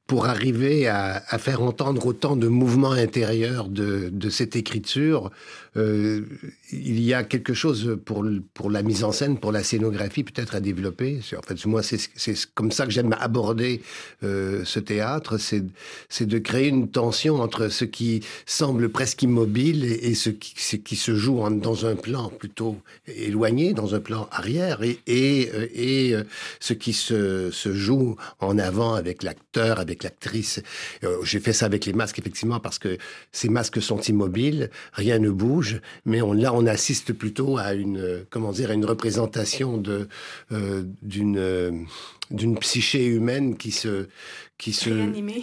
pour 0.06 0.26
arriver 0.26 0.88
à, 0.88 1.22
faire 1.38 1.62
entendre 1.62 2.04
autant 2.06 2.36
de 2.36 2.48
mouvements 2.48 2.92
intérieurs 2.92 3.68
de, 3.68 4.28
cette 4.30 4.56
écriture, 4.56 5.30
euh, 5.76 6.22
il 6.70 7.00
y 7.00 7.14
a 7.14 7.24
quelque 7.24 7.54
chose 7.54 7.98
pour, 8.04 8.26
pour 8.52 8.70
la 8.70 8.82
mise 8.82 9.04
en 9.04 9.12
scène, 9.12 9.38
pour 9.38 9.52
la 9.52 9.62
scénographie 9.62 10.22
peut-être 10.22 10.54
à 10.54 10.60
développer. 10.60 11.20
En 11.36 11.42
fait, 11.42 11.64
moi, 11.66 11.82
c'est 11.82 11.98
comme 12.54 12.72
ça 12.72 12.84
que 12.84 12.92
j'aime 12.92 13.16
aborder 13.18 13.80
euh, 14.22 14.64
ce 14.64 14.80
théâtre, 14.80 15.38
c'est 15.38 16.26
de 16.26 16.38
créer 16.38 16.68
une 16.68 16.90
tension 16.90 17.36
entre 17.36 17.68
ce 17.68 17.84
qui 17.84 18.20
semble 18.44 18.90
presque 18.90 19.22
immobile 19.22 19.84
et, 19.84 20.14
ce, 20.14 20.30
qui, 20.30 20.96
se 20.96 21.14
joue 21.14 21.48
dans 21.50 21.86
un 21.86 21.94
plan 21.94 22.28
plutôt 22.28 22.76
éloigné, 23.06 23.72
dans 23.72 23.94
un 23.94 24.00
plan 24.00 24.28
arrière, 24.30 24.82
et, 24.82 24.98
et, 25.06 26.08
et 26.08 26.14
euh, 26.14 26.24
ce 26.60 26.74
qui 26.74 26.92
se, 26.92 27.50
se 27.50 27.72
joue 27.72 28.16
en 28.40 28.58
avant 28.58 28.94
avec 28.94 29.22
l'acteur, 29.22 29.80
avec 29.80 29.91
l'actrice. 30.02 30.62
Euh, 31.04 31.18
J'ai 31.22 31.40
fait 31.40 31.52
ça 31.52 31.66
avec 31.66 31.84
les 31.86 31.92
masques, 31.92 32.18
effectivement, 32.18 32.60
parce 32.60 32.78
que 32.78 32.98
ces 33.32 33.48
masques 33.48 33.82
sont 33.82 34.00
immobiles, 34.00 34.70
rien 34.92 35.18
ne 35.18 35.30
bouge, 35.30 35.80
mais 36.04 36.20
là, 36.34 36.52
on 36.54 36.66
assiste 36.66 37.12
plutôt 37.12 37.58
à 37.58 37.74
une, 37.74 38.24
comment 38.30 38.52
dire, 38.52 38.70
à 38.70 38.74
une 38.74 38.84
représentation 38.84 39.76
de 39.76 40.08
euh, 40.52 40.82
d'une 41.02 41.38
euh, 41.38 41.72
d'une 42.32 42.58
psyché 42.58 43.04
humaine 43.06 43.56
qui 43.56 43.70
se 43.70 44.06
qui 44.58 44.72
se 44.72 44.90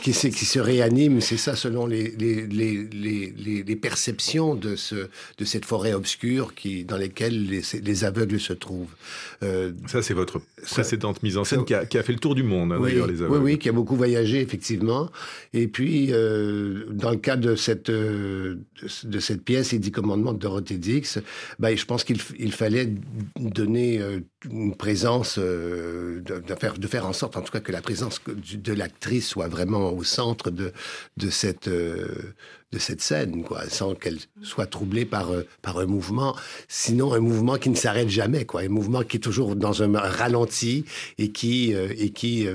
qui, 0.02 0.14
se, 0.14 0.28
qui 0.28 0.46
se 0.46 0.60
réanime, 0.60 1.20
c'est 1.20 1.36
ça 1.36 1.56
selon 1.56 1.86
les 1.86 2.12
les, 2.12 2.48
les, 2.48 2.88
les, 2.94 3.64
les, 3.64 3.76
perceptions 3.76 4.56
de 4.56 4.78
ce 4.78 5.10
de 5.38 5.46
cette 5.46 5.66
forêt 5.66 5.94
obscure 5.94 6.56
qui 6.56 6.86
dans 6.86 6.96
lesquelles 6.96 7.46
les, 7.46 7.62
les 7.82 8.04
aveugles 8.06 8.40
se 8.40 8.54
trouvent. 8.54 8.96
Euh, 9.44 9.74
ça 9.88 10.02
c'est 10.02 10.14
votre 10.14 10.42
précédente 10.72 11.18
ça, 11.18 11.22
mise 11.24 11.38
en 11.38 11.44
scène 11.44 11.60
ça, 11.60 11.66
qui, 11.66 11.74
a, 11.74 11.86
qui 11.86 11.98
a 11.98 12.04
fait 12.04 12.14
le 12.14 12.20
tour 12.20 12.34
du 12.34 12.44
monde 12.44 12.72
hein, 12.72 12.78
oui, 12.80 12.92
d'ailleurs 12.92 13.08
les 13.08 13.22
aveugles. 13.22 13.44
Oui 13.44 13.54
oui 13.54 13.60
qui 13.60 13.68
a 13.68 13.74
beaucoup 13.74 13.98
voyagé 13.98 14.40
effectivement 14.40 15.10
et 15.54 15.68
puis 15.68 16.10
euh, 16.12 16.86
dans 16.90 17.12
le 17.12 17.18
cas 17.18 17.36
de 17.36 17.56
cette 17.56 17.90
euh, 17.90 18.56
de 19.04 19.20
cette 19.20 19.44
pièce 19.44 19.74
les 19.74 19.80
dix 19.80 19.92
commandements 19.92 20.34
de 20.34 20.40
Dorothée 20.40 20.78
Dix, 20.78 21.20
ben, 21.60 21.76
je 21.76 21.86
pense 21.86 22.06
qu'il 22.06 22.20
il 22.38 22.54
fallait 22.54 22.94
donner 23.38 24.00
une 24.46 24.76
présence 24.76 25.38
euh, 25.38 26.22
de, 26.22 26.40
de, 26.40 26.56
faire 26.56 26.78
de 26.80 26.88
faire 26.88 27.06
en 27.06 27.14
sorte 27.14 27.38
en 27.38 27.42
tout 27.42 27.52
cas 27.52 27.60
que 27.60 27.72
la 27.72 27.82
présence 27.82 28.22
de 28.26 28.74
l'actrice 28.74 29.28
soit 29.28 29.48
vraiment 29.48 29.92
au 29.92 30.04
centre 30.04 30.50
de, 30.50 30.72
de, 31.18 31.30
cette, 31.30 31.68
euh, 31.68 32.34
de 32.72 32.80
cette 32.80 33.02
scène, 33.02 33.44
quoi, 33.44 33.68
sans 33.70 33.96
qu'elle 33.96 34.18
soit 34.42 34.66
troublée 34.66 35.06
par, 35.06 35.32
euh, 35.32 35.46
par 35.62 35.80
un 35.80 35.86
mouvement, 35.86 36.36
sinon 36.68 37.14
un 37.14 37.20
mouvement 37.20 37.58
qui 37.58 37.70
ne 37.70 37.76
s'arrête 37.76 38.10
jamais, 38.10 38.46
quoi, 38.46 38.62
un 38.62 38.70
mouvement 38.70 39.04
qui 39.04 39.18
est 39.18 39.20
toujours 39.20 39.56
dans 39.56 39.84
un 39.84 40.00
ralenti 40.00 40.86
et 41.18 41.32
qui, 41.32 41.74
euh, 41.76 41.94
et 41.98 42.12
qui 42.12 42.48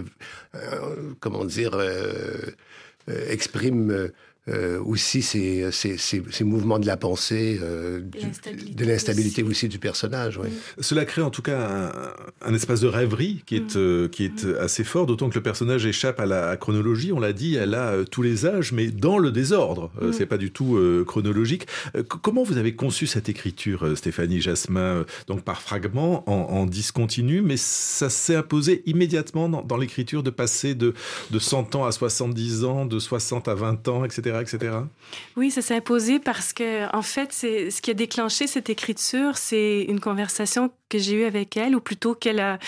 comment 1.21 1.45
dire, 1.45 1.77
exprime 3.09 4.11
euh, 4.49 4.79
aussi 4.85 5.23
ces, 5.23 5.71
ces, 5.73 5.97
ces, 5.97 6.23
ces, 6.31 6.45
mouvements 6.45 6.79
de 6.79 6.87
la 6.87 6.99
pensée, 6.99 7.59
euh, 7.63 8.01
de 8.01 8.85
l'instabilité 8.85 9.43
aussi. 9.43 9.51
aussi. 9.51 9.69
du 9.69 9.79
personnage. 9.79 10.37
Oui. 10.37 10.49
Cela 10.81 11.07
crée 11.07 11.23
en 11.23 11.31
tout 11.31 11.41
cas 11.41 12.13
un, 12.43 12.51
un 12.51 12.55
espace 12.55 12.81
de 12.81 12.89
rêverie 12.89 13.43
qui 13.47 13.57
est, 13.57 13.75
mmh. 13.75 13.79
euh, 13.79 14.09
qui 14.09 14.25
est 14.25 14.45
mmh. 14.45 14.57
assez 14.61 14.85
fort, 14.85 15.07
d'autant 15.07 15.31
que 15.31 15.35
le 15.35 15.43
personnage 15.43 15.87
échappe 15.87 16.21
à 16.21 16.27
la 16.27 16.57
chronologie. 16.57 17.13
On 17.13 17.21
l'a 17.21 17.33
dit, 17.33 17.55
elle 17.55 17.75
a 17.75 17.93
euh, 17.93 18.05
tous 18.05 18.23
les 18.23 18.45
âges, 18.45 18.73
mais 18.73 18.89
dans 18.89 19.19
le 19.19 19.31
désordre. 19.31 19.91
Mmh. 20.01 20.13
C'est 20.13 20.27
pas 20.27 20.39
du 20.39 20.51
tout 20.51 20.77
euh, 20.77 21.05
chronologique. 21.05 21.67
comment 22.23 22.43
vous 22.43 22.59
avez 22.59 22.75
conçu 22.75 23.07
cette 23.07 23.29
écriture, 23.29 23.97
Stéphanie 23.97 24.41
Jasmin 24.41 25.05
Donc 25.27 25.43
par 25.43 25.63
fragments, 25.63 26.29
en, 26.29 26.55
en 26.55 26.67
discontinu, 26.67 27.41
mais 27.41 27.57
ça 27.57 28.11
s'est 28.11 28.37
imposé 28.37 28.83
immédiatement 28.87 29.49
dans, 29.49 29.63
dans 29.63 29.77
l'écriture 29.77 30.23
de 30.23 30.31
passer 30.31 30.75
de, 30.75 30.93
de 31.31 31.39
100 31.39 31.75
ans 31.77 31.85
à 31.85 31.93
70 31.93 32.65
ans, 32.65 32.85
de 32.85 32.99
60 32.99 33.49
à 33.49 33.55
20 33.55 33.89
ans, 33.89 34.05
etc 34.05 34.34
etc. 34.41 34.73
Oui, 35.37 35.51
ça 35.51 35.63
s'est 35.63 35.77
imposé 35.77 36.19
parce 36.19 36.53
que, 36.53 36.95
en 36.95 37.03
fait, 37.03 37.33
c'est 37.33 37.71
ce 37.71 37.83
qui 37.83 37.91
a 37.91 37.95
déclenché 37.95 38.47
cette 38.47 38.71
écriture, 38.71 39.37
c'est 39.37 39.83
une 39.83 40.01
conversation 40.01 40.71
que 40.89 40.99
j'ai 40.99 41.15
eue 41.15 41.25
avec 41.25 41.57
elle, 41.57 41.75
ou 41.75 41.81
plutôt 41.81 42.15
qu'elle 42.15 42.41
a. 42.41 42.59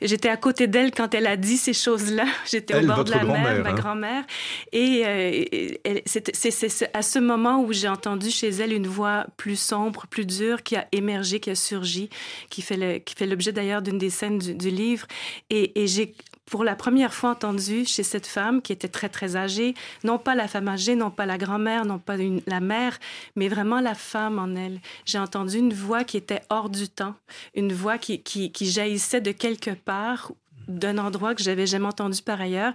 J'étais 0.00 0.28
à 0.28 0.36
côté 0.36 0.66
d'elle 0.66 0.92
quand 0.92 1.14
elle 1.14 1.26
a 1.26 1.36
dit 1.36 1.56
ces 1.56 1.72
choses-là. 1.72 2.24
J'étais 2.50 2.76
au 2.76 2.86
bord 2.86 3.04
de 3.04 3.10
la 3.10 3.24
mer, 3.24 3.46
hein? 3.46 3.62
ma 3.62 3.72
grand-mère, 3.72 4.24
et 4.72 5.02
euh, 5.04 6.00
c'est 6.04 6.90
à 6.94 7.02
ce 7.02 7.18
moment 7.18 7.62
où 7.62 7.72
j'ai 7.72 7.88
entendu 7.88 8.30
chez 8.30 8.50
elle 8.50 8.72
une 8.72 8.86
voix 8.86 9.26
plus 9.36 9.56
sombre, 9.56 10.06
plus 10.06 10.26
dure, 10.26 10.62
qui 10.62 10.76
a 10.76 10.86
émergé, 10.92 11.40
qui 11.40 11.50
a 11.50 11.54
surgi, 11.54 12.08
qui 12.50 12.62
fait 12.62 12.76
le, 12.76 12.98
qui 12.98 13.14
fait 13.14 13.26
l'objet 13.26 13.52
d'ailleurs 13.52 13.82
d'une 13.82 13.98
des 13.98 14.10
scènes 14.10 14.38
du, 14.38 14.54
du 14.54 14.70
livre, 14.70 15.06
et, 15.50 15.82
et 15.82 15.86
j'ai 15.86 16.14
pour 16.46 16.64
la 16.64 16.74
première 16.74 17.14
fois 17.14 17.30
entendu 17.30 17.84
chez 17.84 18.02
cette 18.02 18.26
femme 18.26 18.62
qui 18.62 18.72
était 18.72 18.88
très, 18.88 19.08
très 19.08 19.36
âgée, 19.36 19.74
non 20.04 20.18
pas 20.18 20.34
la 20.34 20.48
femme 20.48 20.68
âgée, 20.68 20.96
non 20.96 21.10
pas 21.10 21.26
la 21.26 21.38
grand-mère, 21.38 21.84
non 21.84 21.98
pas 21.98 22.16
la 22.46 22.60
mère, 22.60 22.98
mais 23.36 23.48
vraiment 23.48 23.80
la 23.80 23.94
femme 23.94 24.38
en 24.38 24.54
elle. 24.54 24.80
J'ai 25.04 25.18
entendu 25.18 25.58
une 25.58 25.72
voix 25.72 26.04
qui 26.04 26.16
était 26.16 26.42
hors 26.50 26.68
du 26.68 26.88
temps, 26.88 27.14
une 27.54 27.72
voix 27.72 27.98
qui, 27.98 28.22
jaillissait 28.60 29.20
de 29.20 29.32
quelque 29.32 29.70
part 29.70 30.32
d'un 30.68 30.98
endroit 30.98 31.34
que 31.34 31.42
j'avais 31.42 31.66
jamais 31.66 31.86
entendu 31.86 32.22
par 32.22 32.40
ailleurs 32.40 32.72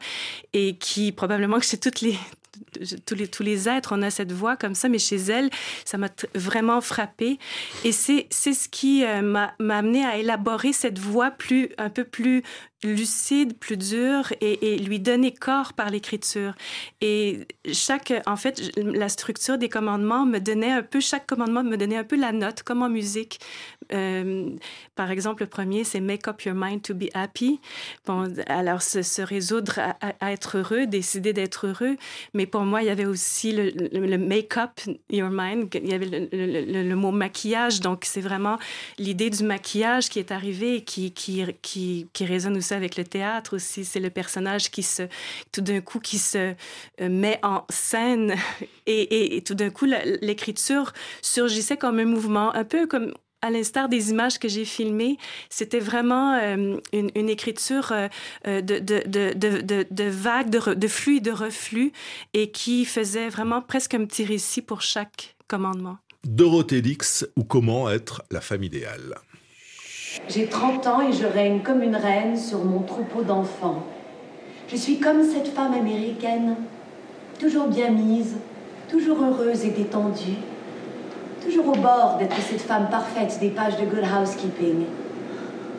et 0.54 0.76
qui 0.76 1.12
probablement 1.14 1.60
que 1.60 1.66
chez 1.66 1.80
les 2.02 2.18
tous 3.06 3.16
les 3.16 3.28
tous 3.28 3.44
les 3.44 3.70
êtres 3.70 3.94
on 3.96 4.02
a 4.02 4.10
cette 4.10 4.32
voix 4.32 4.58
comme 4.58 4.76
ça 4.76 4.90
mais 4.90 5.00
chez 5.00 5.18
elle 5.18 5.50
ça 5.86 5.98
m'a 5.98 6.10
vraiment 6.36 6.82
frappé 6.82 7.40
et 7.84 7.92
c'est 7.92 8.28
c'est 8.30 8.54
ce 8.54 8.68
qui 8.68 9.06
euh, 9.06 9.22
m'a 9.22 9.54
amené 9.60 10.04
à 10.06 10.18
élaborer 10.18 10.74
cette 10.74 11.00
voix 11.00 11.32
plus 11.32 11.70
un 11.78 11.90
peu 11.90 12.04
plus 12.04 12.44
lucide, 12.84 13.58
plus 13.58 13.78
dur 13.78 14.32
et, 14.40 14.78
lui 14.78 15.00
donner 15.00 15.34
corps 15.34 15.74
par 15.74 15.90
l'écriture. 15.90 16.54
Et 17.02 17.48
chaque, 17.72 18.14
en 18.28 18.36
fait, 18.36 18.72
la 18.78 19.10
structure 19.10 19.58
des 19.58 19.70
commandements 19.70 20.26
me 20.26 20.40
donnait 20.40 20.72
un 20.72 20.84
peu, 20.84 21.00
chaque 21.00 21.26
commandement 21.26 21.64
me 21.64 21.76
donnait 21.76 21.98
un 21.98 22.04
peu 22.04 22.16
la 22.16 22.32
note, 22.32 22.62
comme 22.64 22.84
en 22.84 22.90
musique. 22.90 23.40
Euh, 23.94 24.50
par 24.96 25.10
exemple, 25.10 25.44
le 25.44 25.50
premier, 25.50 25.84
c'est 25.84 26.00
Make 26.00 26.28
up 26.28 26.44
your 26.44 26.56
mind 26.56 26.84
to 26.84 26.94
be 26.94 27.06
happy. 27.14 27.60
Bon, 28.06 28.32
alors, 28.46 28.82
se, 28.82 29.22
résoudre 29.22 29.80
à, 30.00 30.32
être 30.32 30.58
heureux, 30.60 30.86
décider 30.86 31.34
d'être 31.34 31.68
heureux. 31.68 31.98
Mais 32.34 32.46
pour 32.46 32.62
moi, 32.62 32.84
il 32.84 32.88
y 32.88 32.92
avait 32.92 33.06
aussi 33.06 33.54
le, 33.54 34.18
make 34.18 34.56
up 34.58 34.80
your 35.10 35.30
mind. 35.32 35.70
Il 35.74 35.90
y 35.90 35.94
avait 35.94 36.30
le 36.32 36.96
mot 36.96 37.12
maquillage. 37.12 37.80
Donc, 37.80 38.06
c'est 38.06 38.22
vraiment 38.22 38.60
l'idée 39.00 39.32
du 39.32 39.44
maquillage 39.44 40.10
qui 40.10 40.20
est 40.20 40.32
arrivée 40.32 40.76
et 40.76 40.84
qui, 40.84 41.12
qui, 41.12 41.44
qui, 41.64 42.08
qui 42.14 42.26
résonne 42.26 42.58
aussi 42.58 42.67
avec 42.76 42.98
le 42.98 43.04
théâtre 43.04 43.56
aussi. 43.56 43.86
C'est 43.86 44.00
le 44.00 44.10
personnage 44.10 44.70
qui 44.72 44.84
se, 44.84 45.04
tout 45.52 45.62
d'un 45.62 45.82
coup, 45.82 46.00
qui 46.00 46.18
se 46.18 46.54
euh, 47.02 47.10
met 47.10 47.40
en 47.44 47.66
scène 47.70 48.36
et, 48.86 49.44
tout 49.46 49.56
d'un 49.56 49.70
coup, 49.70 49.86
l'écriture 50.22 50.94
surgissait 51.22 51.78
comme 51.78 52.00
un 52.00 52.06
mouvement, 52.06 52.54
un 52.56 52.64
peu 52.64 52.88
comme 52.88 53.14
à 53.42 53.52
l'instar 53.52 53.88
des 53.88 54.10
images 54.10 54.40
que 54.40 54.48
j'ai 54.48 54.66
filmées, 54.66 55.18
c'était 55.50 55.80
vraiment 55.80 56.34
euh, 56.34 56.78
une, 56.92 57.30
écriture 57.30 57.92
euh, 57.94 58.62
de, 58.62 60.10
vagues, 60.10 60.50
de, 60.50 60.88
flux 60.88 61.18
et 61.18 61.22
de 61.22 61.32
reflux, 61.32 61.92
et 62.34 62.52
qui 62.52 62.86
faisait 62.86 63.30
vraiment 63.30 63.62
presque 63.62 63.94
un 63.94 64.06
petit 64.06 64.26
récit 64.26 64.62
pour 64.62 64.82
chaque 64.82 65.36
commandement. 65.48 65.98
Dorothée 66.24 66.82
Dix, 66.82 67.28
ou 67.36 67.44
comment 67.44 67.90
être 67.90 68.24
la 68.32 68.42
femme 68.42 68.64
idéale? 68.64 69.16
J'ai 70.30 70.48
30 70.48 70.88
ans 70.88 71.02
et 71.02 71.14
je 71.14 71.26
règne 71.26 71.60
comme 71.60 71.82
une 71.82 71.96
reine 71.96 72.38
sur 72.38 72.64
mon 72.66 72.80
troupeau 72.80 73.24
d'enfants. 73.24 73.84
Je 74.68 74.76
suis 74.76 75.00
comme 75.00 75.24
cette 75.24 75.48
femme 75.48 75.74
américaine, 75.74 76.56
toujours 77.40 77.68
bien 77.68 77.92
mise, 77.92 78.36
toujours 78.90 79.20
heureuse 79.24 79.64
et 79.66 79.70
détendue, 79.70 80.36
toujours 81.44 81.70
au 81.70 81.76
bord 81.76 82.18
d'être 82.20 82.36
cette 82.42 82.62
femme 82.62 82.90
parfaite 82.90 83.38
des 83.40 83.50
pages 83.50 83.78
de 83.78 83.86
Good 83.86 84.04
Housekeeping, 84.04 84.86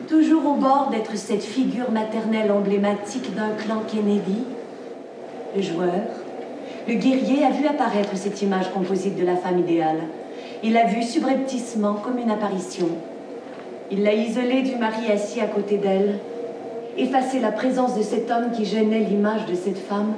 toujours 0.07 0.45
au 0.47 0.55
bord 0.55 0.89
d'être 0.89 1.15
cette 1.15 1.43
figure 1.43 1.91
maternelle 1.91 2.51
emblématique 2.51 3.35
d'un 3.35 3.51
clan 3.51 3.83
Kennedy. 3.87 4.43
Le 5.55 5.61
joueur, 5.61 6.01
le 6.87 6.95
guerrier 6.95 7.45
a 7.45 7.51
vu 7.51 7.67
apparaître 7.67 8.15
cette 8.15 8.41
image 8.41 8.71
composite 8.71 9.15
de 9.15 9.25
la 9.25 9.35
femme 9.35 9.59
idéale. 9.59 10.01
Il 10.63 10.73
l'a 10.73 10.85
vue 10.85 11.03
subrepticement 11.03 11.93
comme 11.93 12.17
une 12.17 12.31
apparition. 12.31 12.89
Il 13.91 14.03
l'a 14.03 14.13
isolée 14.13 14.61
du 14.61 14.75
mari 14.75 15.11
assis 15.11 15.41
à 15.41 15.47
côté 15.47 15.77
d'elle, 15.77 16.19
effacé 16.97 17.39
la 17.39 17.51
présence 17.51 17.95
de 17.95 18.03
cet 18.03 18.29
homme 18.29 18.51
qui 18.51 18.65
gênait 18.65 18.99
l'image 18.99 19.47
de 19.47 19.55
cette 19.55 19.79
femme, 19.79 20.13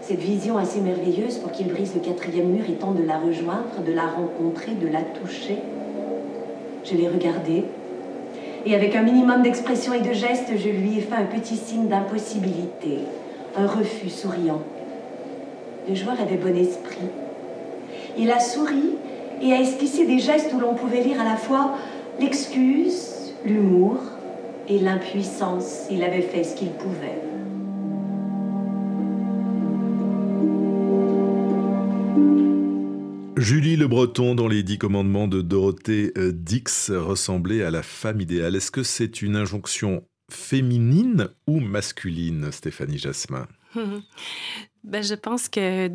cette 0.00 0.20
vision 0.20 0.56
assez 0.56 0.80
merveilleuse 0.80 1.36
pour 1.38 1.52
qu'il 1.52 1.68
brise 1.68 1.94
le 1.94 2.00
quatrième 2.00 2.48
mur 2.48 2.64
et 2.70 2.74
tente 2.74 2.96
de 2.96 3.06
la 3.06 3.18
rejoindre, 3.18 3.82
de 3.86 3.92
la 3.92 4.06
rencontrer, 4.06 4.72
de 4.72 4.88
la 4.88 5.02
toucher. 5.02 5.58
Je 6.84 6.94
l'ai 6.94 7.06
regardée, 7.06 7.64
et 8.64 8.74
avec 8.74 8.96
un 8.96 9.02
minimum 9.02 9.42
d'expression 9.42 9.92
et 9.92 10.00
de 10.00 10.12
gestes, 10.12 10.52
je 10.56 10.68
lui 10.70 10.96
ai 10.96 11.00
fait 11.00 11.14
un 11.14 11.24
petit 11.24 11.56
signe 11.56 11.88
d'impossibilité, 11.88 13.00
un 13.56 13.66
refus 13.66 14.08
souriant. 14.08 14.62
Le 15.86 15.94
joueur 15.94 16.16
avait 16.20 16.36
bon 16.36 16.56
esprit. 16.56 17.08
Il 18.16 18.30
a 18.30 18.40
souri 18.40 18.96
et 19.42 19.52
a 19.52 19.60
esquissé 19.60 20.06
des 20.06 20.18
gestes 20.18 20.52
où 20.54 20.60
l'on 20.60 20.74
pouvait 20.74 21.02
lire 21.02 21.20
à 21.20 21.24
la 21.24 21.36
fois 21.36 21.72
l'excuse, 22.18 23.32
l'humour 23.44 23.98
et 24.68 24.78
l'impuissance. 24.78 25.86
Il 25.90 26.02
avait 26.02 26.22
fait 26.22 26.44
ce 26.44 26.54
qu'il 26.54 26.70
pouvait. 26.70 27.20
Julie 33.36 33.76
Le 33.76 33.88
Breton, 33.88 34.36
dans 34.36 34.46
les 34.46 34.62
dix 34.62 34.78
commandements 34.78 35.26
de 35.26 35.42
Dorothée 35.42 36.12
euh, 36.16 36.30
Dix, 36.32 36.92
ressemblait 36.94 37.64
à 37.64 37.72
la 37.72 37.82
femme 37.82 38.20
idéale. 38.20 38.54
Est-ce 38.54 38.70
que 38.70 38.84
c'est 38.84 39.20
une 39.20 39.34
injonction 39.34 40.04
féminine 40.30 41.28
ou 41.48 41.58
masculine, 41.60 42.52
Stéphanie 42.52 42.98
Jasmin? 42.98 43.48
Ben, 44.84 45.02
Je 45.02 45.14
pense 45.14 45.48
que 45.48 45.88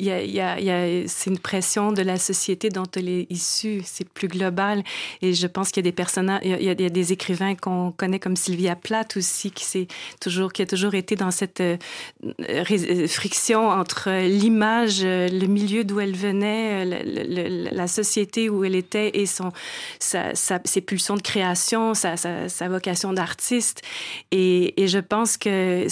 c'est 0.00 1.30
une 1.30 1.38
pression 1.38 1.92
de 1.92 2.02
la 2.02 2.18
société 2.18 2.68
dont 2.68 2.86
elle 2.96 3.08
est 3.08 3.26
issue. 3.30 3.82
C'est 3.84 4.08
plus 4.08 4.28
global. 4.28 4.82
Et 5.22 5.34
je 5.34 5.46
pense 5.46 5.70
qu'il 5.70 5.84
y 5.84 6.68
a 6.68 6.74
des 6.74 7.12
écrivains 7.12 7.54
qu'on 7.54 7.92
connaît 7.92 8.18
comme 8.18 8.36
Sylvia 8.36 8.76
Plath 8.76 9.16
aussi, 9.16 9.50
qui, 9.50 9.64
c'est 9.64 9.86
toujours, 10.20 10.52
qui 10.52 10.62
a 10.62 10.66
toujours 10.66 10.94
été 10.94 11.16
dans 11.16 11.30
cette 11.30 11.60
euh, 11.60 11.76
friction 13.08 13.68
entre 13.68 14.10
l'image, 14.26 15.02
le 15.02 15.46
milieu 15.46 15.84
d'où 15.84 16.00
elle 16.00 16.16
venait, 16.16 16.84
la 16.84 17.86
société 17.86 18.48
où 18.48 18.64
elle 18.64 18.74
était 18.74 19.10
et 19.14 19.26
ses 19.98 20.80
pulsions 20.80 21.16
de 21.16 21.22
création, 21.22 21.94
sa, 21.94 22.68
vocation 22.68 23.12
d'artiste. 23.12 23.82
Et, 24.30 24.74
je 24.90 24.98
pense 24.98 25.36
que 25.36 25.86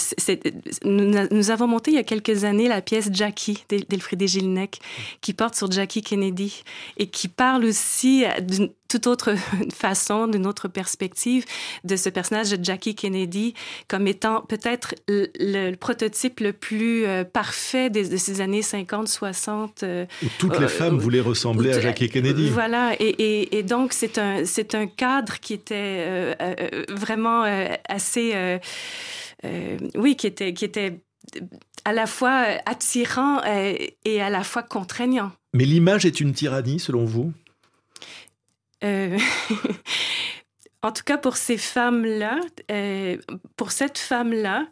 nous, 0.85 1.51
avons 1.51 1.67
monté 1.67 1.91
il 1.91 1.95
y 1.95 1.99
a 1.99 2.03
quelques 2.03 2.43
années 2.43 2.67
la 2.67 2.81
pièce 2.81 3.09
Jackie 3.11 3.63
Wilfried 3.99 4.27
Gilneck, 4.27 4.79
qui 5.21 5.33
porte 5.33 5.55
sur 5.55 5.71
Jackie 5.71 6.01
Kennedy 6.01 6.63
et 6.97 7.07
qui 7.07 7.27
parle 7.27 7.65
aussi 7.65 8.25
d'une 8.41 8.69
toute 8.89 9.07
autre 9.07 9.35
façon, 9.73 10.27
d'une 10.27 10.45
autre 10.45 10.67
perspective 10.67 11.45
de 11.85 11.95
ce 11.95 12.09
personnage 12.09 12.49
de 12.49 12.63
Jackie 12.63 12.95
Kennedy 12.95 13.53
comme 13.87 14.07
étant 14.07 14.41
peut-être 14.41 14.95
le, 15.07 15.27
le, 15.39 15.75
prototype 15.75 16.41
le 16.41 16.51
plus 16.51 17.05
euh, 17.05 17.23
parfait 17.23 17.89
de, 17.89 18.03
de, 18.03 18.17
ces 18.17 18.41
années 18.41 18.63
50, 18.63 19.07
60. 19.07 19.83
Euh, 19.83 20.05
où 20.23 20.27
toutes 20.37 20.59
les 20.59 20.65
euh, 20.65 20.67
femmes 20.67 20.97
voulaient 20.97 21.21
ressembler 21.21 21.71
à 21.73 21.79
Jackie 21.79 22.09
Kennedy. 22.09 22.49
Voilà, 22.49 22.93
et, 22.99 23.07
et, 23.07 23.59
et 23.59 23.63
donc 23.63 23.93
c'est 23.93 24.17
un, 24.17 24.43
c'est 24.45 24.75
un 24.75 24.87
cadre 24.87 25.39
qui 25.39 25.53
était 25.53 26.35
vraiment 26.89 27.43
assez... 27.87 28.59
oui, 29.95 30.15
qui 30.15 30.27
était, 30.27 30.53
qui 30.53 30.65
était 30.65 30.99
à 31.85 31.93
la 31.93 32.07
fois 32.07 32.45
attirant 32.65 33.41
et 33.43 34.21
à 34.21 34.29
la 34.29 34.43
fois 34.43 34.63
contraignant. 34.63 35.31
Mais 35.53 35.65
l'image 35.65 36.05
est 36.05 36.19
une 36.19 36.33
tyrannie 36.33 36.79
selon 36.79 37.05
vous? 37.05 37.33
Euh... 38.83 39.17
En 40.81 40.93
tout 40.93 41.03
cas, 41.05 41.17
pour 41.17 41.35
ces 41.35 41.57
femmes-là, 41.57 42.39
euh, 42.71 43.17
pour 43.57 43.73
cette 43.73 43.97
femme-là, 43.97 44.65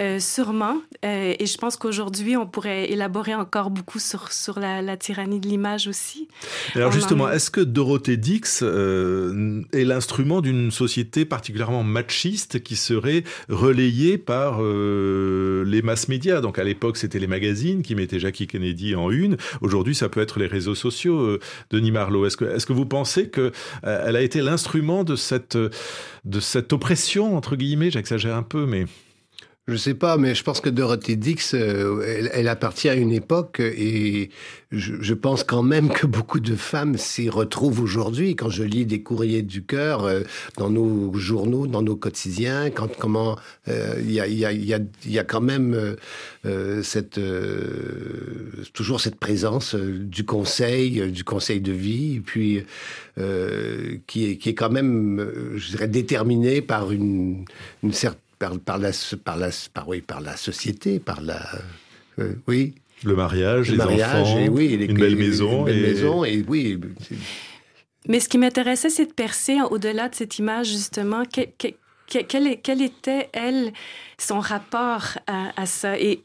euh, 0.00 0.18
sûrement, 0.18 0.78
euh, 1.04 1.34
et 1.38 1.44
je 1.44 1.58
pense 1.58 1.76
qu'aujourd'hui, 1.76 2.34
on 2.34 2.46
pourrait 2.46 2.90
élaborer 2.90 3.34
encore 3.34 3.68
beaucoup 3.68 3.98
sur, 3.98 4.32
sur 4.32 4.58
la, 4.58 4.80
la 4.80 4.96
tyrannie 4.96 5.38
de 5.38 5.46
l'image 5.46 5.86
aussi. 5.86 6.28
Alors 6.74 6.88
on 6.88 6.92
justement, 6.92 7.24
en... 7.24 7.30
est-ce 7.30 7.50
que 7.50 7.60
Dorothée 7.60 8.16
Dix 8.16 8.62
est 8.62 9.84
l'instrument 9.84 10.40
d'une 10.40 10.70
société 10.70 11.26
particulièrement 11.26 11.82
machiste 11.82 12.62
qui 12.62 12.76
serait 12.76 13.24
relayée 13.50 14.16
par 14.16 14.62
les 14.62 15.82
masses 15.82 16.08
médias? 16.08 16.40
Donc 16.40 16.58
à 16.58 16.64
l'époque, 16.64 16.96
c'était 16.96 17.18
les 17.18 17.26
magazines 17.26 17.82
qui 17.82 17.94
mettaient 17.94 18.18
Jackie 18.18 18.46
Kennedy 18.46 18.94
en 18.94 19.10
une. 19.10 19.36
Aujourd'hui, 19.60 19.94
ça 19.94 20.08
peut 20.08 20.20
être 20.20 20.38
les 20.38 20.46
réseaux 20.46 20.74
sociaux. 20.74 21.38
Denis 21.70 21.90
Marlowe, 21.90 22.24
est-ce 22.24 22.38
que, 22.38 22.46
est 22.46 22.64
que 22.64 22.72
vous 22.72 22.86
pensez 22.86 23.28
qu'elle 23.28 24.16
a 24.16 24.22
été 24.22 24.40
l'instrument 24.40 25.04
de 25.04 25.16
cette 25.16 25.49
cette, 25.56 25.70
de 26.24 26.40
cette 26.40 26.72
oppression, 26.72 27.36
entre 27.36 27.56
guillemets, 27.56 27.90
j'exagère 27.90 28.36
un 28.36 28.42
peu, 28.42 28.66
mais... 28.66 28.86
Je 29.70 29.76
sais 29.76 29.94
pas, 29.94 30.16
mais 30.16 30.34
je 30.34 30.42
pense 30.42 30.60
que 30.60 30.68
Dorothy 30.68 31.16
Dix, 31.16 31.54
euh, 31.54 32.28
elle, 32.32 32.48
appartient 32.48 32.88
à 32.88 32.94
une 32.94 33.12
époque 33.12 33.60
et 33.60 34.30
je, 34.72 35.14
pense 35.14 35.44
quand 35.44 35.62
même 35.62 35.90
que 35.90 36.08
beaucoup 36.08 36.40
de 36.40 36.56
femmes 36.56 36.96
s'y 36.96 37.30
retrouvent 37.30 37.80
aujourd'hui. 37.80 38.34
Quand 38.34 38.50
je 38.50 38.64
lis 38.64 38.84
des 38.84 39.00
courriers 39.00 39.42
du 39.42 39.62
cœur 39.62 40.06
euh, 40.06 40.22
dans 40.56 40.70
nos 40.70 41.14
journaux, 41.14 41.68
dans 41.68 41.82
nos 41.82 41.94
quotidiens, 41.94 42.70
quand 42.70 42.96
comment 42.96 43.38
il 43.68 44.10
y, 44.10 45.18
a, 45.18 45.24
quand 45.24 45.40
même 45.40 45.96
euh, 46.44 46.82
toujours 48.72 49.00
cette 49.00 49.20
présence 49.20 49.76
du 49.76 50.24
conseil, 50.24 51.12
du 51.12 51.22
conseil 51.22 51.60
de 51.60 51.72
vie, 51.72 52.18
puis 52.18 52.64
qui 54.08 54.30
est, 54.30 54.36
qui 54.36 54.48
est 54.48 54.54
quand 54.54 54.70
même, 54.70 55.24
je 55.54 55.70
dirais, 55.70 55.86
déterminé 55.86 56.60
par 56.60 56.90
une, 56.90 57.44
une 57.84 57.92
certaine 57.92 58.29
par, 58.40 58.58
par, 58.58 58.78
la, 58.78 58.90
par, 59.22 59.36
la, 59.36 59.50
par, 59.72 59.86
oui, 59.88 60.00
par 60.00 60.20
la 60.20 60.36
société, 60.36 60.98
par 60.98 61.20
la. 61.20 61.40
oui. 62.48 62.74
Le 63.02 63.16
mariage, 63.16 63.70
les 63.70 63.80
enfants, 63.80 64.38
et 64.38 64.50
oui, 64.50 64.74
une 64.74 64.98
belle 64.98 65.16
maison. 65.16 65.60
Une 65.60 65.64
belle 65.72 65.80
maison, 65.80 66.22
et 66.22 66.44
oui. 66.46 66.78
Mais 68.06 68.20
ce 68.20 68.28
qui 68.28 68.36
m'intéressait, 68.36 68.90
c'est 68.90 69.06
de 69.06 69.12
percer 69.12 69.56
au-delà 69.70 70.10
de 70.10 70.14
cette 70.14 70.38
image, 70.38 70.66
justement, 70.66 71.22
quelle, 71.24 71.48
quelle, 72.06 72.82
était, 72.82 73.30
elle, 73.32 73.72
son 74.20 74.38
rapport 74.38 75.04
à, 75.26 75.66
ça 75.66 75.98
et, 75.98 76.22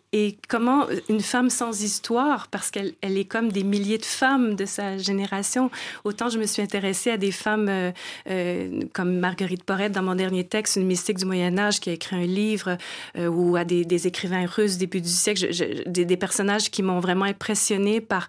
comment 0.47 0.85
une 1.09 1.21
femme 1.21 1.49
sans 1.49 1.81
histoire, 1.81 2.47
parce 2.47 2.71
qu'elle 2.71 2.93
elle 3.01 3.17
est 3.17 3.25
comme 3.25 3.51
des 3.51 3.63
milliers 3.63 3.97
de 3.97 4.05
femmes 4.05 4.55
de 4.55 4.65
sa 4.65 4.97
génération, 4.97 5.71
autant 6.03 6.29
je 6.29 6.37
me 6.37 6.45
suis 6.45 6.61
intéressée 6.61 7.11
à 7.11 7.17
des 7.17 7.31
femmes 7.31 7.67
euh, 7.69 7.91
euh, 8.29 8.81
comme 8.93 9.17
Marguerite 9.17 9.63
Porrette 9.63 9.91
dans 9.91 10.03
mon 10.03 10.15
dernier 10.15 10.45
texte, 10.45 10.75
une 10.75 10.85
mystique 10.85 11.17
du 11.17 11.25
Moyen 11.25 11.57
Âge 11.57 11.79
qui 11.79 11.89
a 11.89 11.93
écrit 11.93 12.15
un 12.15 12.25
livre, 12.25 12.77
euh, 13.17 13.27
ou 13.27 13.55
à 13.55 13.63
des, 13.63 14.07
écrivains 14.07 14.45
russes 14.45 14.77
début 14.77 15.01
du 15.01 15.09
siècle, 15.09 15.47
des, 15.85 16.17
personnages 16.17 16.69
qui 16.69 16.83
m'ont 16.83 16.99
vraiment 16.99 17.25
impressionnée 17.25 18.01
par, 18.01 18.27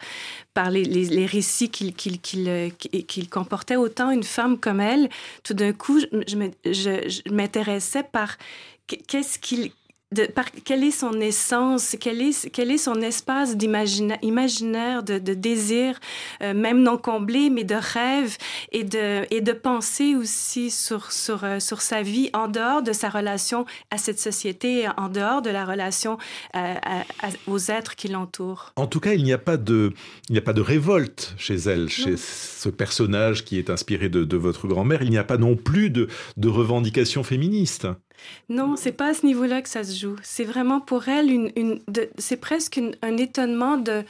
par 0.54 0.70
les, 0.70 1.26
récits 1.26 1.70
qu'ils 1.70 1.94
qu'il 1.94 3.28
comportaient. 3.30 3.76
Autant 3.76 4.10
une 4.10 4.24
femme 4.24 4.58
comme 4.58 4.80
elle, 4.80 5.08
tout 5.42 5.54
d'un 5.54 5.72
coup, 5.72 6.00
je, 6.00 6.06
je 6.64 7.32
m'intéressais 7.32 8.04
par 8.04 8.36
qu'est-ce 8.86 9.38
qu'il 9.38 9.70
de, 10.12 10.24
par, 10.26 10.44
quelle 10.64 10.84
est 10.84 10.92
son 10.92 11.20
essence, 11.20 11.96
quel 11.98 12.22
est, 12.22 12.48
quel 12.50 12.70
est 12.70 12.78
son 12.78 13.00
espace 13.00 13.56
imaginaire, 14.22 15.02
de, 15.02 15.18
de 15.18 15.34
désir, 15.34 15.98
euh, 16.42 16.54
même 16.54 16.80
non 16.82 16.96
comblé, 16.96 17.50
mais 17.50 17.64
de 17.64 17.74
rêve 17.74 18.36
et 18.70 18.84
de, 18.84 19.26
et 19.34 19.40
de 19.40 19.52
pensée 19.52 20.14
aussi 20.14 20.70
sur, 20.70 21.10
sur, 21.10 21.42
euh, 21.42 21.58
sur 21.58 21.82
sa 21.82 22.02
vie 22.02 22.30
en 22.34 22.46
dehors 22.46 22.82
de 22.82 22.92
sa 22.92 23.08
relation 23.08 23.66
à 23.90 23.98
cette 23.98 24.20
société, 24.20 24.86
en 24.96 25.08
dehors 25.08 25.42
de 25.42 25.50
la 25.50 25.64
relation 25.64 26.18
euh, 26.54 26.74
aux 27.48 27.58
êtres 27.58 27.96
qui 27.96 28.06
l'entourent? 28.06 28.72
En 28.76 28.86
tout 28.86 29.00
cas, 29.00 29.14
il 29.14 29.24
n'y 29.24 29.32
a 29.32 29.38
pas 29.38 29.56
de, 29.56 29.92
il 30.28 30.32
n'y 30.32 30.38
a 30.38 30.42
pas 30.42 30.52
de 30.52 30.60
révolte 30.60 31.34
chez 31.36 31.56
elle, 31.56 31.88
chez 31.88 32.16
ce 32.16 32.68
personnage 32.68 33.44
qui 33.44 33.58
est 33.58 33.70
inspiré 33.70 34.08
de, 34.08 34.22
de 34.22 34.36
votre 34.36 34.68
grand-mère. 34.68 35.02
Il 35.02 35.10
n'y 35.10 35.18
a 35.18 35.24
pas 35.24 35.36
non 35.36 35.56
plus 35.56 35.90
de, 35.90 36.06
de 36.36 36.48
revendication 36.48 37.24
féministe. 37.24 37.88
Non, 38.48 38.76
c'est 38.76 38.92
pas 38.92 39.08
à 39.08 39.14
ce 39.14 39.26
niveau-là 39.26 39.62
que 39.62 39.68
ça 39.68 39.84
se 39.84 39.98
joue. 39.98 40.16
C'est 40.22 40.44
vraiment 40.44 40.80
pour 40.80 41.08
elle 41.08 41.30
une, 41.30 41.52
une 41.56 41.80
c'est 42.18 42.36
presque 42.36 42.80
un 43.02 43.16
étonnement 43.16 43.76
de 43.76 44.04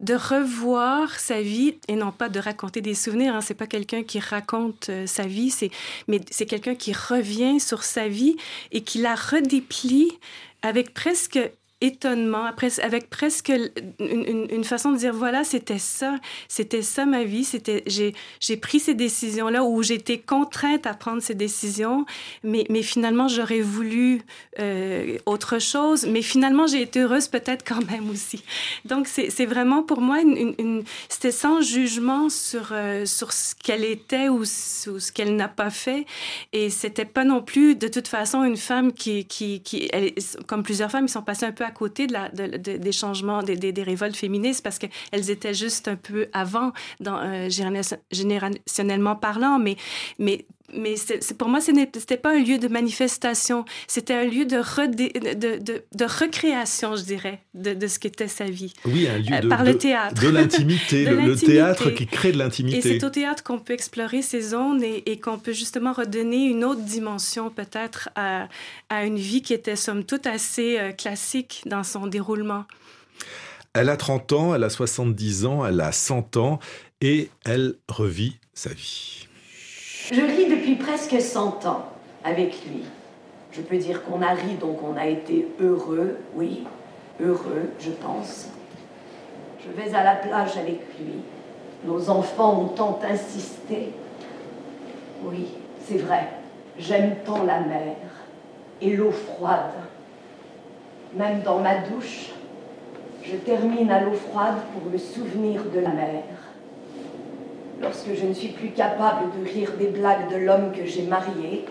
de 0.00 0.14
revoir 0.14 1.18
sa 1.18 1.42
vie 1.42 1.74
et 1.88 1.94
non 1.94 2.10
pas 2.10 2.28
de 2.28 2.40
raconter 2.40 2.80
des 2.80 2.94
souvenirs. 2.94 3.34
Hein. 3.34 3.40
C'est 3.40 3.54
pas 3.54 3.66
quelqu'un 3.66 4.02
qui 4.02 4.18
raconte 4.18 4.88
euh, 4.88 5.06
sa 5.06 5.24
vie, 5.24 5.50
c'est 5.50 5.70
mais 6.08 6.20
c'est 6.30 6.46
quelqu'un 6.46 6.74
qui 6.74 6.92
revient 6.92 7.60
sur 7.60 7.82
sa 7.82 8.08
vie 8.08 8.36
et 8.72 8.82
qui 8.82 8.98
la 8.98 9.14
redéplie 9.14 10.12
avec 10.62 10.94
presque 10.94 11.38
étonnement, 11.80 12.44
après, 12.44 12.78
avec 12.80 13.08
presque 13.08 13.52
une, 13.98 14.64
façon 14.64 14.92
de 14.92 14.98
dire 14.98 15.14
voilà, 15.14 15.44
c'était 15.44 15.78
ça, 15.78 16.16
c'était 16.46 16.82
ça 16.82 17.06
ma 17.06 17.24
vie, 17.24 17.44
c'était 17.44 17.82
j'ai 17.86 18.56
pris 18.56 18.80
ces 18.80 18.94
décisions 18.94 19.48
là 19.48 19.64
où 19.64 19.82
j'étais 19.82 20.18
contrainte 20.18 20.86
à 20.86 20.94
prendre 20.94 21.22
ces 21.22 21.34
décisions, 21.34 22.04
mais 22.44 22.66
mais 22.68 22.82
finalement 22.82 23.28
j'aurais 23.28 23.62
voulu 23.62 24.22
euh, 24.58 25.16
autre 25.26 25.58
chose, 25.58 26.06
mais 26.06 26.22
finalement 26.22 26.66
j'ai 26.66 26.82
été 26.82 27.00
heureuse 27.00 27.28
peut-être 27.28 27.64
quand 27.66 27.84
même 27.90 28.10
aussi. 28.10 28.44
Donc 28.84 29.06
c'est 29.08 29.46
vraiment 29.46 29.82
pour 29.82 30.00
moi 30.00 30.20
une, 30.20 30.84
c'était 31.08 31.32
sans 31.32 31.62
jugement 31.62 32.28
sur 32.28 32.70
euh, 32.72 33.06
sur 33.06 33.32
ce 33.32 33.54
qu'elle 33.54 33.84
était 33.84 34.28
ou, 34.28 34.44
ce 34.44 35.10
qu'elle 35.12 35.34
n'a 35.34 35.48
pas 35.48 35.70
fait, 35.70 36.04
et 36.52 36.68
c'était 36.68 37.06
pas 37.06 37.24
non 37.24 37.42
plus 37.42 37.74
de 37.74 37.88
toute 37.88 38.08
façon 38.08 38.44
une 38.44 38.58
femme 38.58 38.92
qui 38.92 39.24
qui 39.24 39.62
comme 40.46 40.62
plusieurs 40.62 40.90
femmes 40.90 41.06
ils 41.06 41.08
sont 41.08 41.22
passées 41.22 41.46
un 41.46 41.52
peu 41.52 41.64
à 41.64 41.69
côté 41.70 42.06
de 42.06 42.12
la, 42.12 42.28
des 42.28 42.92
changements, 42.92 43.42
des, 43.42 43.82
révoltes 43.82 44.16
féministes 44.16 44.62
parce 44.62 44.78
qu'elles 44.78 45.30
étaient 45.30 45.54
juste 45.54 45.88
un 45.88 45.96
peu 45.96 46.28
avant, 46.32 46.72
euh, 47.06 47.48
générationnellement 48.10 49.16
parlant, 49.16 49.58
mais, 49.58 49.76
mais 50.18 50.44
mais 50.74 50.94
pour 51.38 51.48
moi, 51.48 51.60
ce 51.60 51.70
n'était 51.70 52.16
pas 52.16 52.30
un 52.30 52.38
lieu 52.42 52.58
de 52.58 52.68
manifestation, 52.68 53.64
c'était 53.86 54.14
un 54.14 54.24
lieu 54.24 54.44
de, 54.44 54.56
de, 54.86 55.58
de, 55.58 55.82
de, 55.92 56.04
recréation, 56.04 56.96
je 56.96 57.02
dirais, 57.02 57.40
de, 57.54 57.86
ce 57.86 57.98
qu'était 57.98 58.28
sa 58.28 58.44
vie. 58.44 58.72
Oui, 58.84 59.08
un 59.08 59.18
lieu 59.18 59.34
euh, 59.34 59.40
de, 59.40 59.48
par 59.48 59.64
le 59.64 59.76
théâtre. 59.76 60.22
De 60.22 60.28
l'intimité, 60.30 61.04
le, 61.04 61.36
théâtre 61.36 61.90
qui 61.90 62.06
crée 62.06 62.32
de 62.32 62.38
l'intimité. 62.38 62.78
Et 62.78 62.82
c'est 62.82 63.04
au 63.04 63.10
théâtre 63.10 63.42
qu'on 63.42 63.58
peut 63.58 63.72
explorer 63.72 64.22
ces 64.22 64.40
zones 64.40 64.82
et, 64.82 65.02
et, 65.10 65.18
qu'on 65.18 65.38
peut 65.38 65.52
justement 65.52 65.92
redonner 65.92 66.46
une 66.46 66.64
autre 66.64 66.82
dimension 66.82 67.50
peut-être 67.50 68.10
à, 68.14 68.48
à, 68.88 69.04
une 69.04 69.18
vie 69.18 69.42
qui 69.42 69.54
était 69.54 69.76
somme 69.76 70.04
toute 70.04 70.26
assez 70.26 70.78
euh, 70.78 70.92
classique 70.92 71.62
dans 71.66 71.84
son 71.84 72.06
déroulement. 72.06 72.64
Elle 73.72 73.88
a 73.88 73.96
30 73.96 74.32
ans, 74.32 74.54
elle 74.54 74.64
a 74.64 74.70
70 74.70 75.44
ans, 75.46 75.64
elle 75.64 75.80
a 75.80 75.92
100 75.92 76.36
ans 76.36 76.58
et 77.00 77.30
elle 77.44 77.76
revit 77.88 78.36
sa 78.52 78.70
vie. 78.70 79.28
Je 80.10 80.22
ris 80.22 80.46
depuis 80.46 80.74
presque 80.74 81.20
100 81.20 81.66
ans 81.66 81.84
avec 82.24 82.66
lui. 82.66 82.82
Je 83.52 83.60
peux 83.60 83.76
dire 83.76 84.04
qu'on 84.04 84.22
a 84.22 84.30
ri, 84.30 84.54
donc 84.60 84.78
on 84.82 84.96
a 84.96 85.06
été 85.06 85.46
heureux, 85.60 86.18
oui, 86.34 86.64
heureux, 87.20 87.70
je 87.78 87.90
pense. 87.90 88.48
Je 89.64 89.70
vais 89.70 89.94
à 89.94 90.02
la 90.02 90.16
plage 90.16 90.56
avec 90.56 90.80
lui. 90.98 91.20
Nos 91.84 92.10
enfants 92.10 92.60
ont 92.60 92.68
tant 92.68 92.98
insisté. 93.08 93.92
Oui, 95.24 95.46
c'est 95.86 95.98
vrai, 95.98 96.28
j'aime 96.76 97.14
tant 97.24 97.44
la 97.44 97.60
mer 97.60 97.94
et 98.80 98.96
l'eau 98.96 99.12
froide. 99.12 99.74
Même 101.14 101.42
dans 101.42 101.60
ma 101.60 101.78
douche, 101.78 102.30
je 103.22 103.36
termine 103.36 103.90
à 103.92 104.00
l'eau 104.00 104.14
froide 104.14 104.56
pour 104.72 104.90
le 104.90 104.98
souvenir 104.98 105.62
de 105.72 105.78
la 105.78 105.90
mer. 105.90 106.24
Lorsque 107.80 108.14
je 108.14 108.26
ne 108.26 108.34
suis 108.34 108.48
plus 108.48 108.72
capable 108.72 109.30
de 109.38 109.48
rire 109.48 109.72
des 109.78 109.86
blagues 109.86 110.30
de 110.30 110.36
l'homme 110.36 110.72
que 110.72 110.84
j'ai 110.84 111.02
marié, 111.02 111.64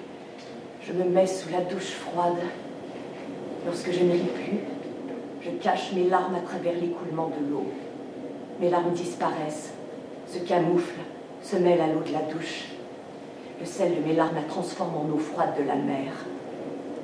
je 0.81 0.91
me 0.91 1.03
mets 1.03 1.27
sous 1.27 1.49
la 1.51 1.61
douche 1.61 1.91
froide. 1.91 2.39
Lorsque 3.63 3.91
je 3.91 4.03
ne 4.03 4.13
ris 4.13 4.31
plus, 4.33 4.59
je 5.43 5.51
cache 5.61 5.91
mes 5.93 6.05
larmes 6.05 6.33
à 6.33 6.39
travers 6.39 6.73
l'écoulement 6.73 7.27
de 7.29 7.51
l'eau. 7.51 7.67
Mes 8.59 8.71
larmes 8.71 8.93
disparaissent, 8.93 9.73
se 10.27 10.39
camouflent, 10.39 11.05
se 11.43 11.57
mêlent 11.57 11.81
à 11.81 11.87
l'eau 11.87 12.01
de 12.03 12.11
la 12.11 12.23
douche. 12.33 12.69
Le 13.59 13.65
sel 13.67 13.93
de 13.95 14.07
mes 14.07 14.15
larmes 14.15 14.35
la 14.35 14.41
transforme 14.41 14.95
en 14.95 15.13
eau 15.13 15.19
froide 15.19 15.53
de 15.59 15.63
la 15.63 15.75
mer. 15.75 16.11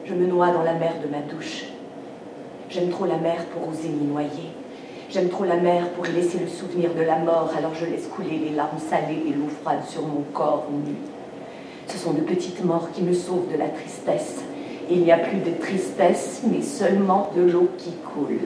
Je 0.05 0.15
me 0.15 0.25
noie 0.25 0.49
dans 0.49 0.63
la 0.63 0.73
mer 0.73 0.93
de 1.03 1.07
ma 1.07 1.19
douche. 1.19 1.65
J'aime 2.71 2.89
trop 2.89 3.05
la 3.05 3.17
mer 3.17 3.45
pour 3.53 3.69
oser 3.69 3.89
m'y 3.89 4.07
noyer. 4.07 4.49
J'aime 5.09 5.29
trop 5.29 5.45
la 5.45 5.57
mer 5.57 5.89
pour 5.89 6.07
y 6.07 6.11
laisser 6.11 6.39
le 6.39 6.47
souvenir 6.47 6.93
de 6.93 7.01
la 7.01 7.19
mort, 7.19 7.51
alors 7.57 7.75
je 7.75 7.85
laisse 7.85 8.07
couler 8.07 8.37
les 8.37 8.55
larmes 8.55 8.79
salées 8.79 9.23
et 9.27 9.33
l'eau 9.33 9.47
froide 9.61 9.85
sur 9.87 10.01
mon 10.01 10.23
corps 10.33 10.65
nu. 10.71 10.95
Ce 11.87 11.97
sont 11.97 12.13
de 12.13 12.21
petites 12.21 12.63
morts 12.65 12.89
qui 12.91 13.03
me 13.03 13.13
sauvent 13.13 13.51
de 13.51 13.57
la 13.57 13.69
tristesse. 13.69 14.41
il 14.89 15.01
n'y 15.01 15.11
a 15.11 15.17
plus 15.17 15.37
de 15.37 15.51
tristesse, 15.59 16.41
mais 16.51 16.61
seulement 16.61 17.31
de 17.35 17.43
l'eau 17.43 17.69
qui 17.77 17.91
coule. 17.91 18.39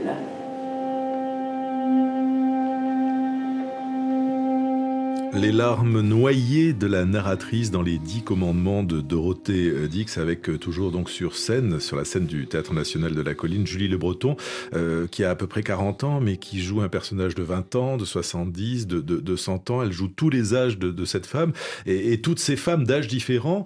Les 5.33 5.51
larmes 5.51 6.01
noyées 6.01 6.73
de 6.73 6.87
la 6.87 7.05
narratrice 7.05 7.69
dans 7.69 7.83
les 7.83 7.99
dix 7.99 8.23
commandements 8.23 8.83
de 8.83 8.99
Dorothée 8.99 9.69
euh, 9.69 9.87
Dix, 9.87 10.17
avec 10.17 10.49
euh, 10.49 10.57
toujours 10.57 10.91
donc 10.91 11.09
sur 11.09 11.35
scène, 11.35 11.79
sur 11.79 11.97
la 11.97 12.03
scène 12.03 12.25
du 12.25 12.47
Théâtre 12.47 12.73
National 12.73 13.13
de 13.13 13.21
la 13.21 13.35
Colline, 13.35 13.67
Julie 13.67 13.87
Le 13.87 13.97
Breton, 13.97 14.37
euh, 14.73 15.05
qui 15.07 15.23
a 15.23 15.29
à 15.29 15.35
peu 15.35 15.45
près 15.45 15.61
40 15.61 16.03
ans, 16.03 16.19
mais 16.19 16.37
qui 16.37 16.61
joue 16.61 16.81
un 16.81 16.89
personnage 16.89 17.35
de 17.35 17.43
20 17.43 17.75
ans, 17.75 17.97
de 17.97 18.05
70, 18.05 18.87
de, 18.87 19.01
de, 19.01 19.19
de 19.19 19.35
100 19.35 19.69
ans. 19.69 19.83
Elle 19.83 19.91
joue 19.91 20.07
tous 20.07 20.31
les 20.31 20.55
âges 20.55 20.79
de, 20.79 20.89
de 20.89 21.05
cette 21.05 21.27
femme, 21.27 21.51
et, 21.85 22.11
et, 22.13 22.21
toutes 22.21 22.39
ces 22.39 22.55
femmes 22.55 22.85
d'âges 22.85 23.07
différents 23.07 23.65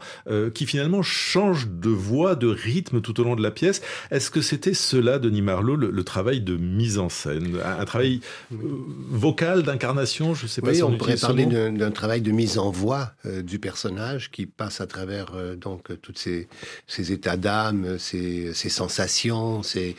qui 0.54 0.65
finalement 0.65 1.02
changent 1.02 1.67
de 1.67 1.89
voix, 1.89 2.36
de 2.36 2.47
rythme 2.47 3.02
tout 3.02 3.19
au 3.19 3.23
long 3.23 3.36
de 3.36 3.43
la 3.43 3.52
pièce. 3.52 3.82
Est-ce 4.12 4.30
que 4.30 4.41
c'était 4.41 4.73
cela, 4.73 5.19
Denis 5.19 5.41
Marlowe, 5.41 5.76
le, 5.76 6.04
travail 6.04 6.41
de 6.41 6.56
mise 6.56 6.99
en 6.99 7.10
scène, 7.10 7.58
un, 7.63 7.86
travail 7.86 8.21
vocal, 8.52 9.63
d'incarnation, 9.63 10.34
je 10.34 10.43
ne 10.43 10.47
sais 10.47 10.62
pas 10.62 10.73
si 10.73 10.84
on, 10.84 10.97
pourrait 10.97 11.15
parler 11.15 11.45
d'un 11.54 11.92
travail 11.92 12.22
de 12.22 12.32
mise 12.32 12.58
en 12.58 12.72
voix 12.72 13.13
euh, 13.26 13.42
du 13.42 13.60
personnage 13.60 14.32
qui 14.32 14.46
passe 14.46 14.82
à 14.82 14.88
travers 14.88 15.36
euh, 15.36 15.56
donc 15.56 16.00
toutes 16.02 16.18
ces, 16.18 16.48
ces 16.88 17.12
états 17.12 17.38
d'âme, 17.38 17.98
ces, 18.00 18.54
ces, 18.54 18.70
sensations, 18.70 19.63
ces, 19.63 19.96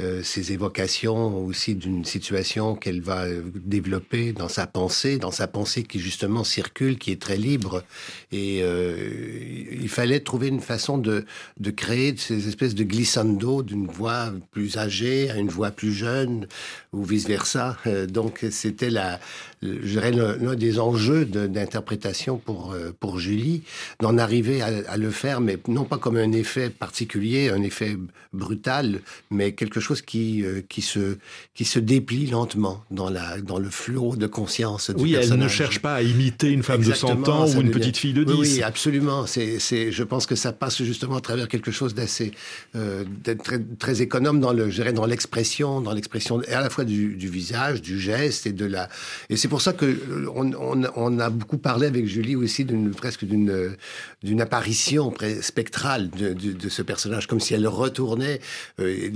euh, 0.00 0.22
ces 0.22 0.52
évocations 0.52 1.44
aussi 1.44 1.74
d'une 1.74 2.04
situation 2.04 2.74
qu'elle 2.74 3.00
va 3.00 3.26
développer 3.54 4.32
dans 4.32 4.48
sa 4.48 4.66
pensée, 4.66 5.18
dans 5.18 5.30
sa 5.30 5.46
pensée 5.46 5.82
qui 5.82 6.00
justement 6.00 6.44
circule, 6.44 6.98
qui 6.98 7.12
est 7.12 7.20
très 7.20 7.36
libre. 7.36 7.84
Et 8.32 8.60
il 8.60 9.88
fallait 9.88 10.20
trouver 10.20 10.48
une 10.48 10.60
façon 10.60 10.98
de, 10.98 11.24
de 11.58 11.70
créer 11.70 12.14
ces 12.16 12.48
espèces 12.48 12.74
de 12.74 12.84
glissando 12.84 13.62
d'une 13.62 13.86
voix 13.86 14.32
plus 14.50 14.76
âgée 14.76 15.30
à 15.30 15.36
une 15.36 15.48
voix 15.48 15.70
plus 15.70 15.92
jeune 15.92 16.46
ou 16.92 17.04
vice 17.04 17.26
versa. 17.26 17.76
donc 18.08 18.44
c'était 18.50 18.90
la, 18.90 19.20
l'un 19.62 20.54
des 20.54 20.78
enjeux 20.80 20.94
enjeu 20.94 21.24
d'interprétation 21.24 22.38
pour, 22.38 22.72
euh, 22.72 22.92
pour 22.98 23.18
Julie, 23.18 23.62
d'en 24.00 24.16
arriver 24.16 24.62
à, 24.62 24.96
le 24.96 25.10
faire, 25.10 25.40
mais 25.40 25.58
non 25.66 25.84
pas 25.84 25.98
comme 25.98 26.16
un 26.16 26.32
effet 26.32 26.70
particulier, 26.70 27.48
un 27.48 27.62
effet 27.62 27.96
brutal, 28.32 29.00
mais 29.30 29.52
quelque 29.52 29.80
chose 29.80 29.83
qui, 29.92 30.44
euh, 30.44 30.62
qui, 30.68 30.82
se, 30.82 31.18
qui 31.54 31.64
se 31.64 31.78
déplie 31.78 32.26
lentement 32.26 32.84
dans, 32.90 33.10
la, 33.10 33.40
dans 33.40 33.58
le 33.58 33.68
flot 33.70 34.16
de 34.16 34.26
conscience 34.26 34.90
du 34.90 35.02
oui, 35.02 35.14
elle 35.14 35.34
ne 35.34 35.48
cherche 35.48 35.80
pas 35.80 35.94
à 35.94 36.02
imiter 36.02 36.50
une 36.50 36.62
femme 36.62 36.82
de 36.82 36.92
100 36.92 37.28
ans 37.28 37.48
ou 37.48 37.60
une 37.60 37.70
petite 37.70 37.96
fille 37.96 38.12
de 38.12 38.24
10. 38.24 38.32
Oui, 38.34 38.62
absolument. 38.62 39.26
C'est, 39.26 39.58
c'est, 39.58 39.92
je 39.92 40.02
pense 40.02 40.26
que 40.26 40.34
ça 40.34 40.52
passe 40.52 40.82
justement 40.82 41.16
à 41.16 41.20
travers 41.20 41.48
quelque 41.48 41.70
chose 41.70 41.94
d'assez 41.94 42.32
euh, 42.76 43.04
très, 43.42 43.58
très 43.78 44.02
économe 44.02 44.40
dans 44.40 44.52
le, 44.52 44.70
dans 44.92 45.06
l'expression, 45.06 45.80
dans 45.80 45.92
l'expression 45.92 46.40
à 46.50 46.60
la 46.60 46.70
fois 46.70 46.84
du, 46.84 47.16
du, 47.16 47.28
visage, 47.28 47.82
du 47.82 47.98
geste 47.98 48.46
et 48.46 48.52
de 48.52 48.64
la. 48.64 48.88
Et 49.30 49.36
c'est 49.36 49.48
pour 49.48 49.60
ça 49.60 49.72
que 49.72 50.28
on, 50.34 50.52
on, 50.54 50.82
on 50.96 51.18
a 51.18 51.30
beaucoup 51.30 51.58
parlé 51.58 51.86
avec 51.86 52.06
Julie 52.06 52.36
aussi 52.36 52.64
d'une 52.64 52.90
presque 52.90 53.24
d'une 53.24 53.76
d'une 54.22 54.40
apparition 54.40 55.12
spectrale 55.42 56.10
de, 56.10 56.32
de, 56.32 56.52
de, 56.52 56.68
ce 56.68 56.82
personnage, 56.82 57.26
comme 57.26 57.40
si 57.40 57.52
elle 57.54 57.66
retournait. 57.66 58.40
Euh, 58.80 59.10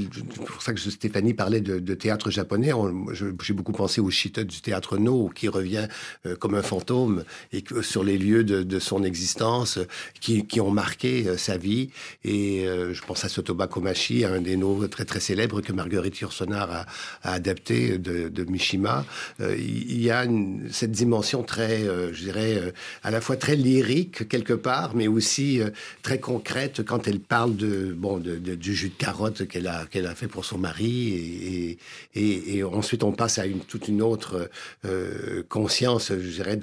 pour 0.59 0.64
ça 0.64 0.73
que 0.73 0.81
Stéphanie 0.81 1.35
parlait 1.35 1.61
de, 1.61 1.94
théâtre 1.94 2.33
japonais. 2.33 2.73
J'ai 3.12 3.55
beaucoup 3.55 3.71
pensé 3.71 4.01
au 4.01 4.11
Shita 4.11 4.42
du 4.42 4.61
théâtre 4.61 4.99
No, 4.99 5.31
qui 5.33 5.47
revient 5.47 5.87
euh, 6.27 6.35
comme 6.35 6.57
un 6.57 6.62
fantôme 6.62 7.23
et 7.53 7.62
que, 7.62 7.81
sur 7.81 8.03
les 8.03 8.18
lieux 8.18 8.42
de, 8.42 8.79
son 8.81 9.05
existence 9.05 9.79
qui, 10.21 10.61
ont 10.61 10.73
marqué 10.73 11.29
euh, 11.29 11.37
sa 11.37 11.57
vie. 11.57 11.90
Et 12.25 12.66
euh, 12.66 12.92
je 12.92 13.03
pense 13.03 13.25
à 13.25 13.29
Sotoba 13.29 13.68
Komachi, 13.68 14.25
un 14.25 14.40
des 14.40 14.57
nos 14.57 14.88
très 14.88 15.05
très 15.05 15.21
célèbres 15.21 15.61
que 15.61 15.73
Marguerite 15.73 16.18
Yourcenar 16.18 16.87
a, 17.23 17.33
adapté 17.35 17.97
de, 17.97 18.44
Mishima. 18.49 19.05
il 19.38 20.03
y 20.03 20.11
a 20.11 20.27
cette 20.73 20.90
dimension 20.90 21.44
très, 21.44 21.85
je 21.85 22.21
dirais, 22.21 22.73
à 23.05 23.12
la 23.12 23.21
fois 23.21 23.37
très 23.37 23.55
lyrique 23.55 24.27
quelque 24.29 24.55
part, 24.55 24.97
mais 24.97 25.07
aussi 25.07 25.61
très 26.03 26.18
concrète 26.18 26.83
quand 26.83 27.07
elle 27.07 27.21
parle 27.21 27.55
de 27.55 27.92
bon 27.92 28.18
du 28.18 28.75
jus 28.75 28.88
de 28.88 28.94
carotte 28.94 29.47
qu'elle 29.47 29.68
a 29.68 29.87
qu'elle 29.87 30.07
a 30.07 30.14
fait 30.14 30.27
pour 30.27 30.47
son 30.48 30.58
mari 30.58 31.78
et, 32.14 32.56
et, 32.56 32.64
ensuite 32.64 33.04
on 33.04 33.12
passe 33.12 33.38
à 33.38 33.46
une 33.46 33.61
toute 33.61 33.88
une 33.88 34.02
autre 34.02 34.50
euh, 34.84 35.42
conscience, 35.48 36.12
je 36.12 36.30
dirais, 36.30 36.58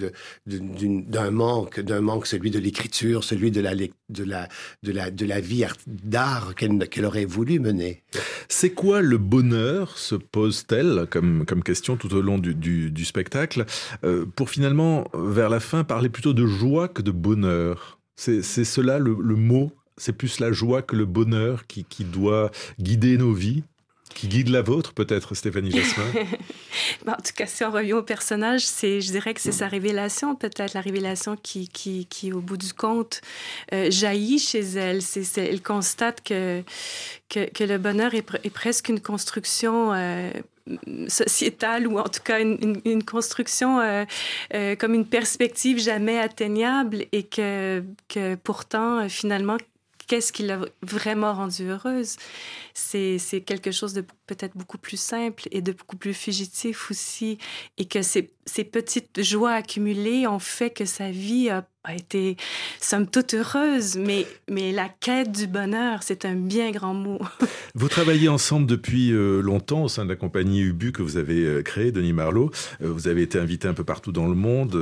d'un 0.46 1.32
manque, 1.32 1.80
d'un 1.80 2.02
manque, 2.02 2.28
celui 2.28 2.52
de 2.52 2.60
l'écriture, 2.60 3.24
celui 3.24 3.52
de 3.52 3.62
la, 3.62 3.76
de 3.76 4.24
la, 4.24 4.50
de 4.84 4.92
la, 4.92 5.12
de 5.12 5.26
la 5.26 5.40
vie 5.40 5.66
d'art 5.88 6.54
qu'elle 6.56 7.06
aurait 7.06 7.26
voulu 7.26 7.60
mener. 7.60 8.04
C'est 8.50 8.72
quoi 8.72 9.02
le 9.02 9.18
bonheur, 9.18 9.98
se 9.98 10.16
pose-t-elle 10.16 11.08
comme, 11.10 11.46
comme 11.46 11.64
question 11.64 11.98
tout 11.98 12.14
au 12.14 12.22
long 12.22 12.38
du, 12.38 12.54
du, 12.54 13.06
spectacle, 13.06 13.66
euh, 14.04 14.26
pour 14.36 14.50
finalement, 14.50 15.08
vers 15.14 15.50
la 15.50 15.60
fin, 15.60 15.84
parler 15.84 16.10
plutôt 16.10 16.34
de 16.34 16.46
joie 16.46 16.88
que 16.88 17.02
de 17.02 17.12
bonheur? 17.12 18.00
C'est 18.16 18.42
cela 18.42 18.98
le, 18.98 19.16
le 19.20 19.36
mot? 19.36 19.72
C'est 19.98 20.14
plus 20.14 20.40
la 20.40 20.52
joie 20.52 20.82
que 20.82 20.96
le 20.96 21.06
bonheur 21.06 21.68
qui, 21.68 21.86
qui 21.86 22.04
doit 22.04 22.52
guider 22.80 23.18
nos 23.18 23.34
vies? 23.34 23.64
Qui 24.16 24.28
guide 24.28 24.50
la 24.50 24.62
vôtre, 24.62 24.94
peut-être, 24.94 25.36
Stéphanie 25.36 25.72
Jasmin 25.72 26.06
En 27.08 27.18
tout 27.18 27.34
cas, 27.36 27.46
si 27.46 27.64
on 27.64 27.70
revient 27.70 27.94
au 27.94 28.02
personnage, 28.02 28.66
c'est, 28.66 29.02
je 29.02 29.12
dirais 29.12 29.34
que 29.34 29.42
c'est 29.42 29.52
sa 29.52 29.68
révélation, 29.68 30.36
peut-être 30.36 30.74
la 30.74 30.82
révélation 30.82 31.36
qui, 31.36 31.68
qui, 31.68 32.08
qui 32.08 32.32
au 32.34 32.40
bout 32.40 32.58
du 32.58 32.74
compte, 32.74 33.22
euh, 33.74 33.92
jaillit 33.92 34.40
chez 34.40 34.62
elle. 34.62 35.02
C'est, 35.02 35.38
elle 35.38 35.62
constate 35.62 36.24
que, 36.24 36.64
que, 37.30 37.64
le 37.64 37.78
bonheur 37.78 38.16
est, 38.16 38.50
presque 38.50 38.90
une 38.90 39.02
construction 39.02 39.92
euh, 39.94 40.32
sociétale 41.10 41.86
ou 41.86 42.00
en 42.00 42.08
tout 42.08 42.24
cas 42.24 42.40
une, 42.40 43.04
construction 43.04 43.82
euh, 43.82 44.76
comme 44.78 44.94
une 44.94 45.06
perspective 45.06 45.78
jamais 45.78 46.18
atteignable 46.18 47.06
et 47.12 47.24
que, 47.24 47.84
que 48.08 48.36
pourtant, 48.36 49.10
finalement, 49.10 49.58
qu'est-ce 50.08 50.32
qui 50.32 50.44
l'a 50.44 50.60
vraiment 50.82 51.34
rendue 51.34 51.70
heureuse? 51.70 52.16
C'est 52.74 53.44
quelque 53.46 53.72
chose 53.72 53.94
de 53.94 54.04
peut-être 54.26 54.58
beaucoup 54.58 54.78
plus 54.78 54.98
simple 54.98 55.48
et 55.52 55.62
de 55.62 55.72
beaucoup 55.72 55.98
plus 55.98 56.14
fugitif 56.14 56.92
aussi 56.92 57.38
et 57.78 57.86
que 57.86 58.02
ces, 58.02 58.32
ces 58.46 58.64
petites 58.64 59.22
joies 59.22 59.54
accumulées 59.54 60.28
ont 60.28 60.40
fait 60.40 60.70
que 60.70 60.86
sa 60.86 61.12
vie 61.12 61.50
a 61.50 61.68
a 61.86 61.96
été, 61.96 62.36
somme 62.82 63.08
toute, 63.08 63.34
heureuse, 63.34 63.96
mais, 63.98 64.26
mais 64.50 64.72
la 64.72 64.90
quête 64.90 65.32
du 65.32 65.48
bonheur, 65.48 66.00
c'est 66.02 66.26
un 66.26 66.36
bien 66.36 66.72
grand 66.72 66.94
mot. 66.94 67.20
Vous 67.76 67.88
travaillez 67.88 68.28
ensemble 68.28 68.66
depuis 68.66 69.12
euh, 69.12 69.42
longtemps 69.42 69.84
au 69.84 69.88
sein 69.88 70.04
de 70.06 70.10
la 70.10 70.16
compagnie 70.16 70.62
Ubu 70.62 70.92
que 70.92 71.02
vous 71.02 71.18
avez 71.18 71.44
euh, 71.44 71.62
créée, 71.62 71.92
Denis 71.92 72.14
Marlowe. 72.14 72.50
Euh, 72.82 72.90
vous 72.90 73.08
avez 73.08 73.22
été 73.22 73.38
invité 73.38 73.68
un 73.68 73.74
peu 73.74 73.84
partout 73.84 74.12
dans 74.14 74.28
le 74.28 74.36
monde, 74.36 74.76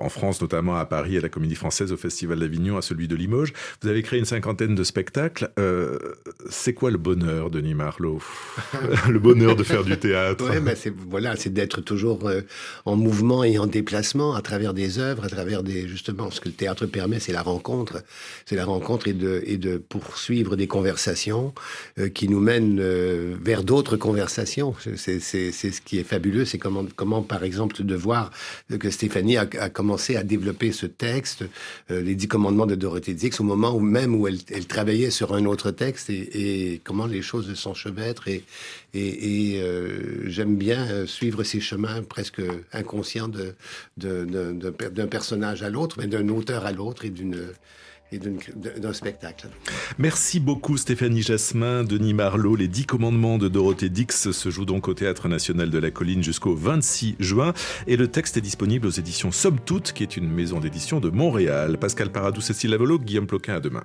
en 0.00 0.08
France 0.08 0.40
notamment, 0.40 0.76
à 0.76 0.86
Paris, 0.86 1.16
à 1.18 1.20
la 1.20 1.28
Comédie 1.28 1.56
Française, 1.56 1.92
au 1.92 1.96
Festival 1.96 2.38
d'Avignon, 2.38 2.76
à 2.76 2.82
celui 2.82 3.08
de 3.08 3.16
Limoges. 3.16 3.52
Vous 3.82 3.88
avez 3.88 4.02
créé 4.02 4.18
une 4.18 4.24
cinquantaine 4.24 4.74
de 4.74 4.84
spectacles. 4.84 5.50
c'est 6.48 6.74
quoi 6.74 6.90
le 6.90 6.98
bonheur, 6.98 7.50
Denis 7.50 7.74
Marlowe 7.74 8.22
Le 9.08 9.18
bonheur 9.18 9.56
de 9.56 9.62
faire 9.62 9.84
du 9.84 9.96
théâtre 9.96 10.48
ouais, 10.48 10.74
c'est 10.76 10.92
voilà, 11.08 11.36
c'est 11.36 11.52
d'être 11.52 11.80
toujours 11.80 12.30
en 12.84 12.96
mouvement 12.96 13.44
et 13.44 13.58
en 13.58 13.66
déplacement 13.66 14.34
à 14.34 14.42
travers 14.42 14.74
des 14.74 14.98
œuvres, 14.98 15.24
à 15.24 15.28
travers 15.28 15.62
des 15.62 15.88
justement 15.88 16.30
ce 16.30 16.40
que 16.40 16.48
le 16.48 16.54
théâtre 16.54 16.86
permet, 16.86 17.20
c'est 17.20 17.32
la 17.32 17.42
rencontre. 17.42 18.02
C'est 18.44 18.56
la 18.56 18.64
rencontre 18.64 19.08
et 19.08 19.12
de, 19.12 19.42
et 19.46 19.56
de 19.56 19.76
poursuivre 19.76 20.56
des 20.56 20.66
conversations 20.66 21.52
euh, 21.98 22.08
qui 22.08 22.28
nous 22.28 22.40
mènent 22.40 22.78
euh, 22.80 23.34
vers 23.40 23.62
d'autres 23.64 23.96
conversations. 23.96 24.74
C'est 24.96 25.20
ce 25.20 25.80
qui 25.80 25.98
est 25.98 26.04
fabuleux, 26.04 26.44
c'est 26.44 26.58
comment, 26.58 26.84
comment, 26.94 27.22
par 27.22 27.44
exemple, 27.44 27.82
de 27.82 27.94
voir 27.94 28.30
que 28.78 28.90
Stéphanie 28.90 29.36
a, 29.36 29.46
a 29.58 29.68
commencé 29.68 30.16
à 30.16 30.22
développer 30.22 30.72
ce 30.72 30.86
texte, 30.86 31.44
euh, 31.90 32.00
les 32.00 32.14
dix 32.14 32.28
commandements 32.28 32.66
de 32.66 32.74
Dorothée 32.74 33.14
Dix, 33.14 33.40
au 33.40 33.44
moment 33.44 33.74
où 33.74 33.80
même 33.80 34.14
où 34.14 34.26
elle, 34.28 34.38
elle 34.50 34.66
travaillait 34.66 35.10
sur 35.10 35.34
un 35.34 35.44
autre 35.46 35.70
texte 35.70 36.10
et, 36.10 36.74
et 36.74 36.80
comment 36.84 37.06
les 37.06 37.22
choses 37.22 37.52
s'enchevêtrent. 37.54 38.28
Et, 38.28 38.44
et, 38.94 39.54
et 39.54 39.62
j'aime 40.26 40.56
bien 40.56 41.06
suivre 41.06 41.42
ces 41.42 41.60
chemins 41.60 42.02
presque 42.02 42.42
inconscients 42.72 43.28
d'un 43.96 45.06
personnage 45.10 45.62
à 45.62 45.70
l'autre, 45.70 45.96
mais 45.98 46.06
d'un 46.06 46.28
auteur 46.28 46.66
à 46.66 46.72
l'autre 46.72 47.04
et 47.04 47.10
d'un 48.18 48.92
spectacle. 48.92 49.48
Merci 49.98 50.40
beaucoup 50.40 50.76
Stéphanie 50.76 51.22
Jasmin, 51.22 51.84
Denis 51.84 52.14
Marlot. 52.14 52.56
Les 52.56 52.68
dix 52.68 52.86
commandements 52.86 53.38
de 53.38 53.48
Dorothée 53.48 53.88
Dix 53.88 54.30
se 54.30 54.50
jouent 54.50 54.64
donc 54.64 54.88
au 54.88 54.94
Théâtre 54.94 55.28
National 55.28 55.70
de 55.70 55.78
la 55.78 55.90
Colline 55.90 56.22
jusqu'au 56.22 56.54
26 56.54 57.16
juin. 57.18 57.52
Et 57.86 57.96
le 57.96 58.08
texte 58.08 58.36
est 58.36 58.42
disponible 58.42 58.86
aux 58.86 58.90
éditions 58.90 59.32
Somme 59.32 59.58
Toute, 59.60 59.92
qui 59.92 60.02
est 60.02 60.16
une 60.16 60.30
maison 60.30 60.60
d'édition 60.60 61.00
de 61.00 61.10
Montréal. 61.10 61.78
Pascal 61.78 62.10
Paradou, 62.10 62.40
Cécile 62.40 62.70
Lavolo, 62.70 62.98
Guillaume 62.98 63.26
Ploquin, 63.26 63.56
à 63.56 63.60
demain. 63.60 63.84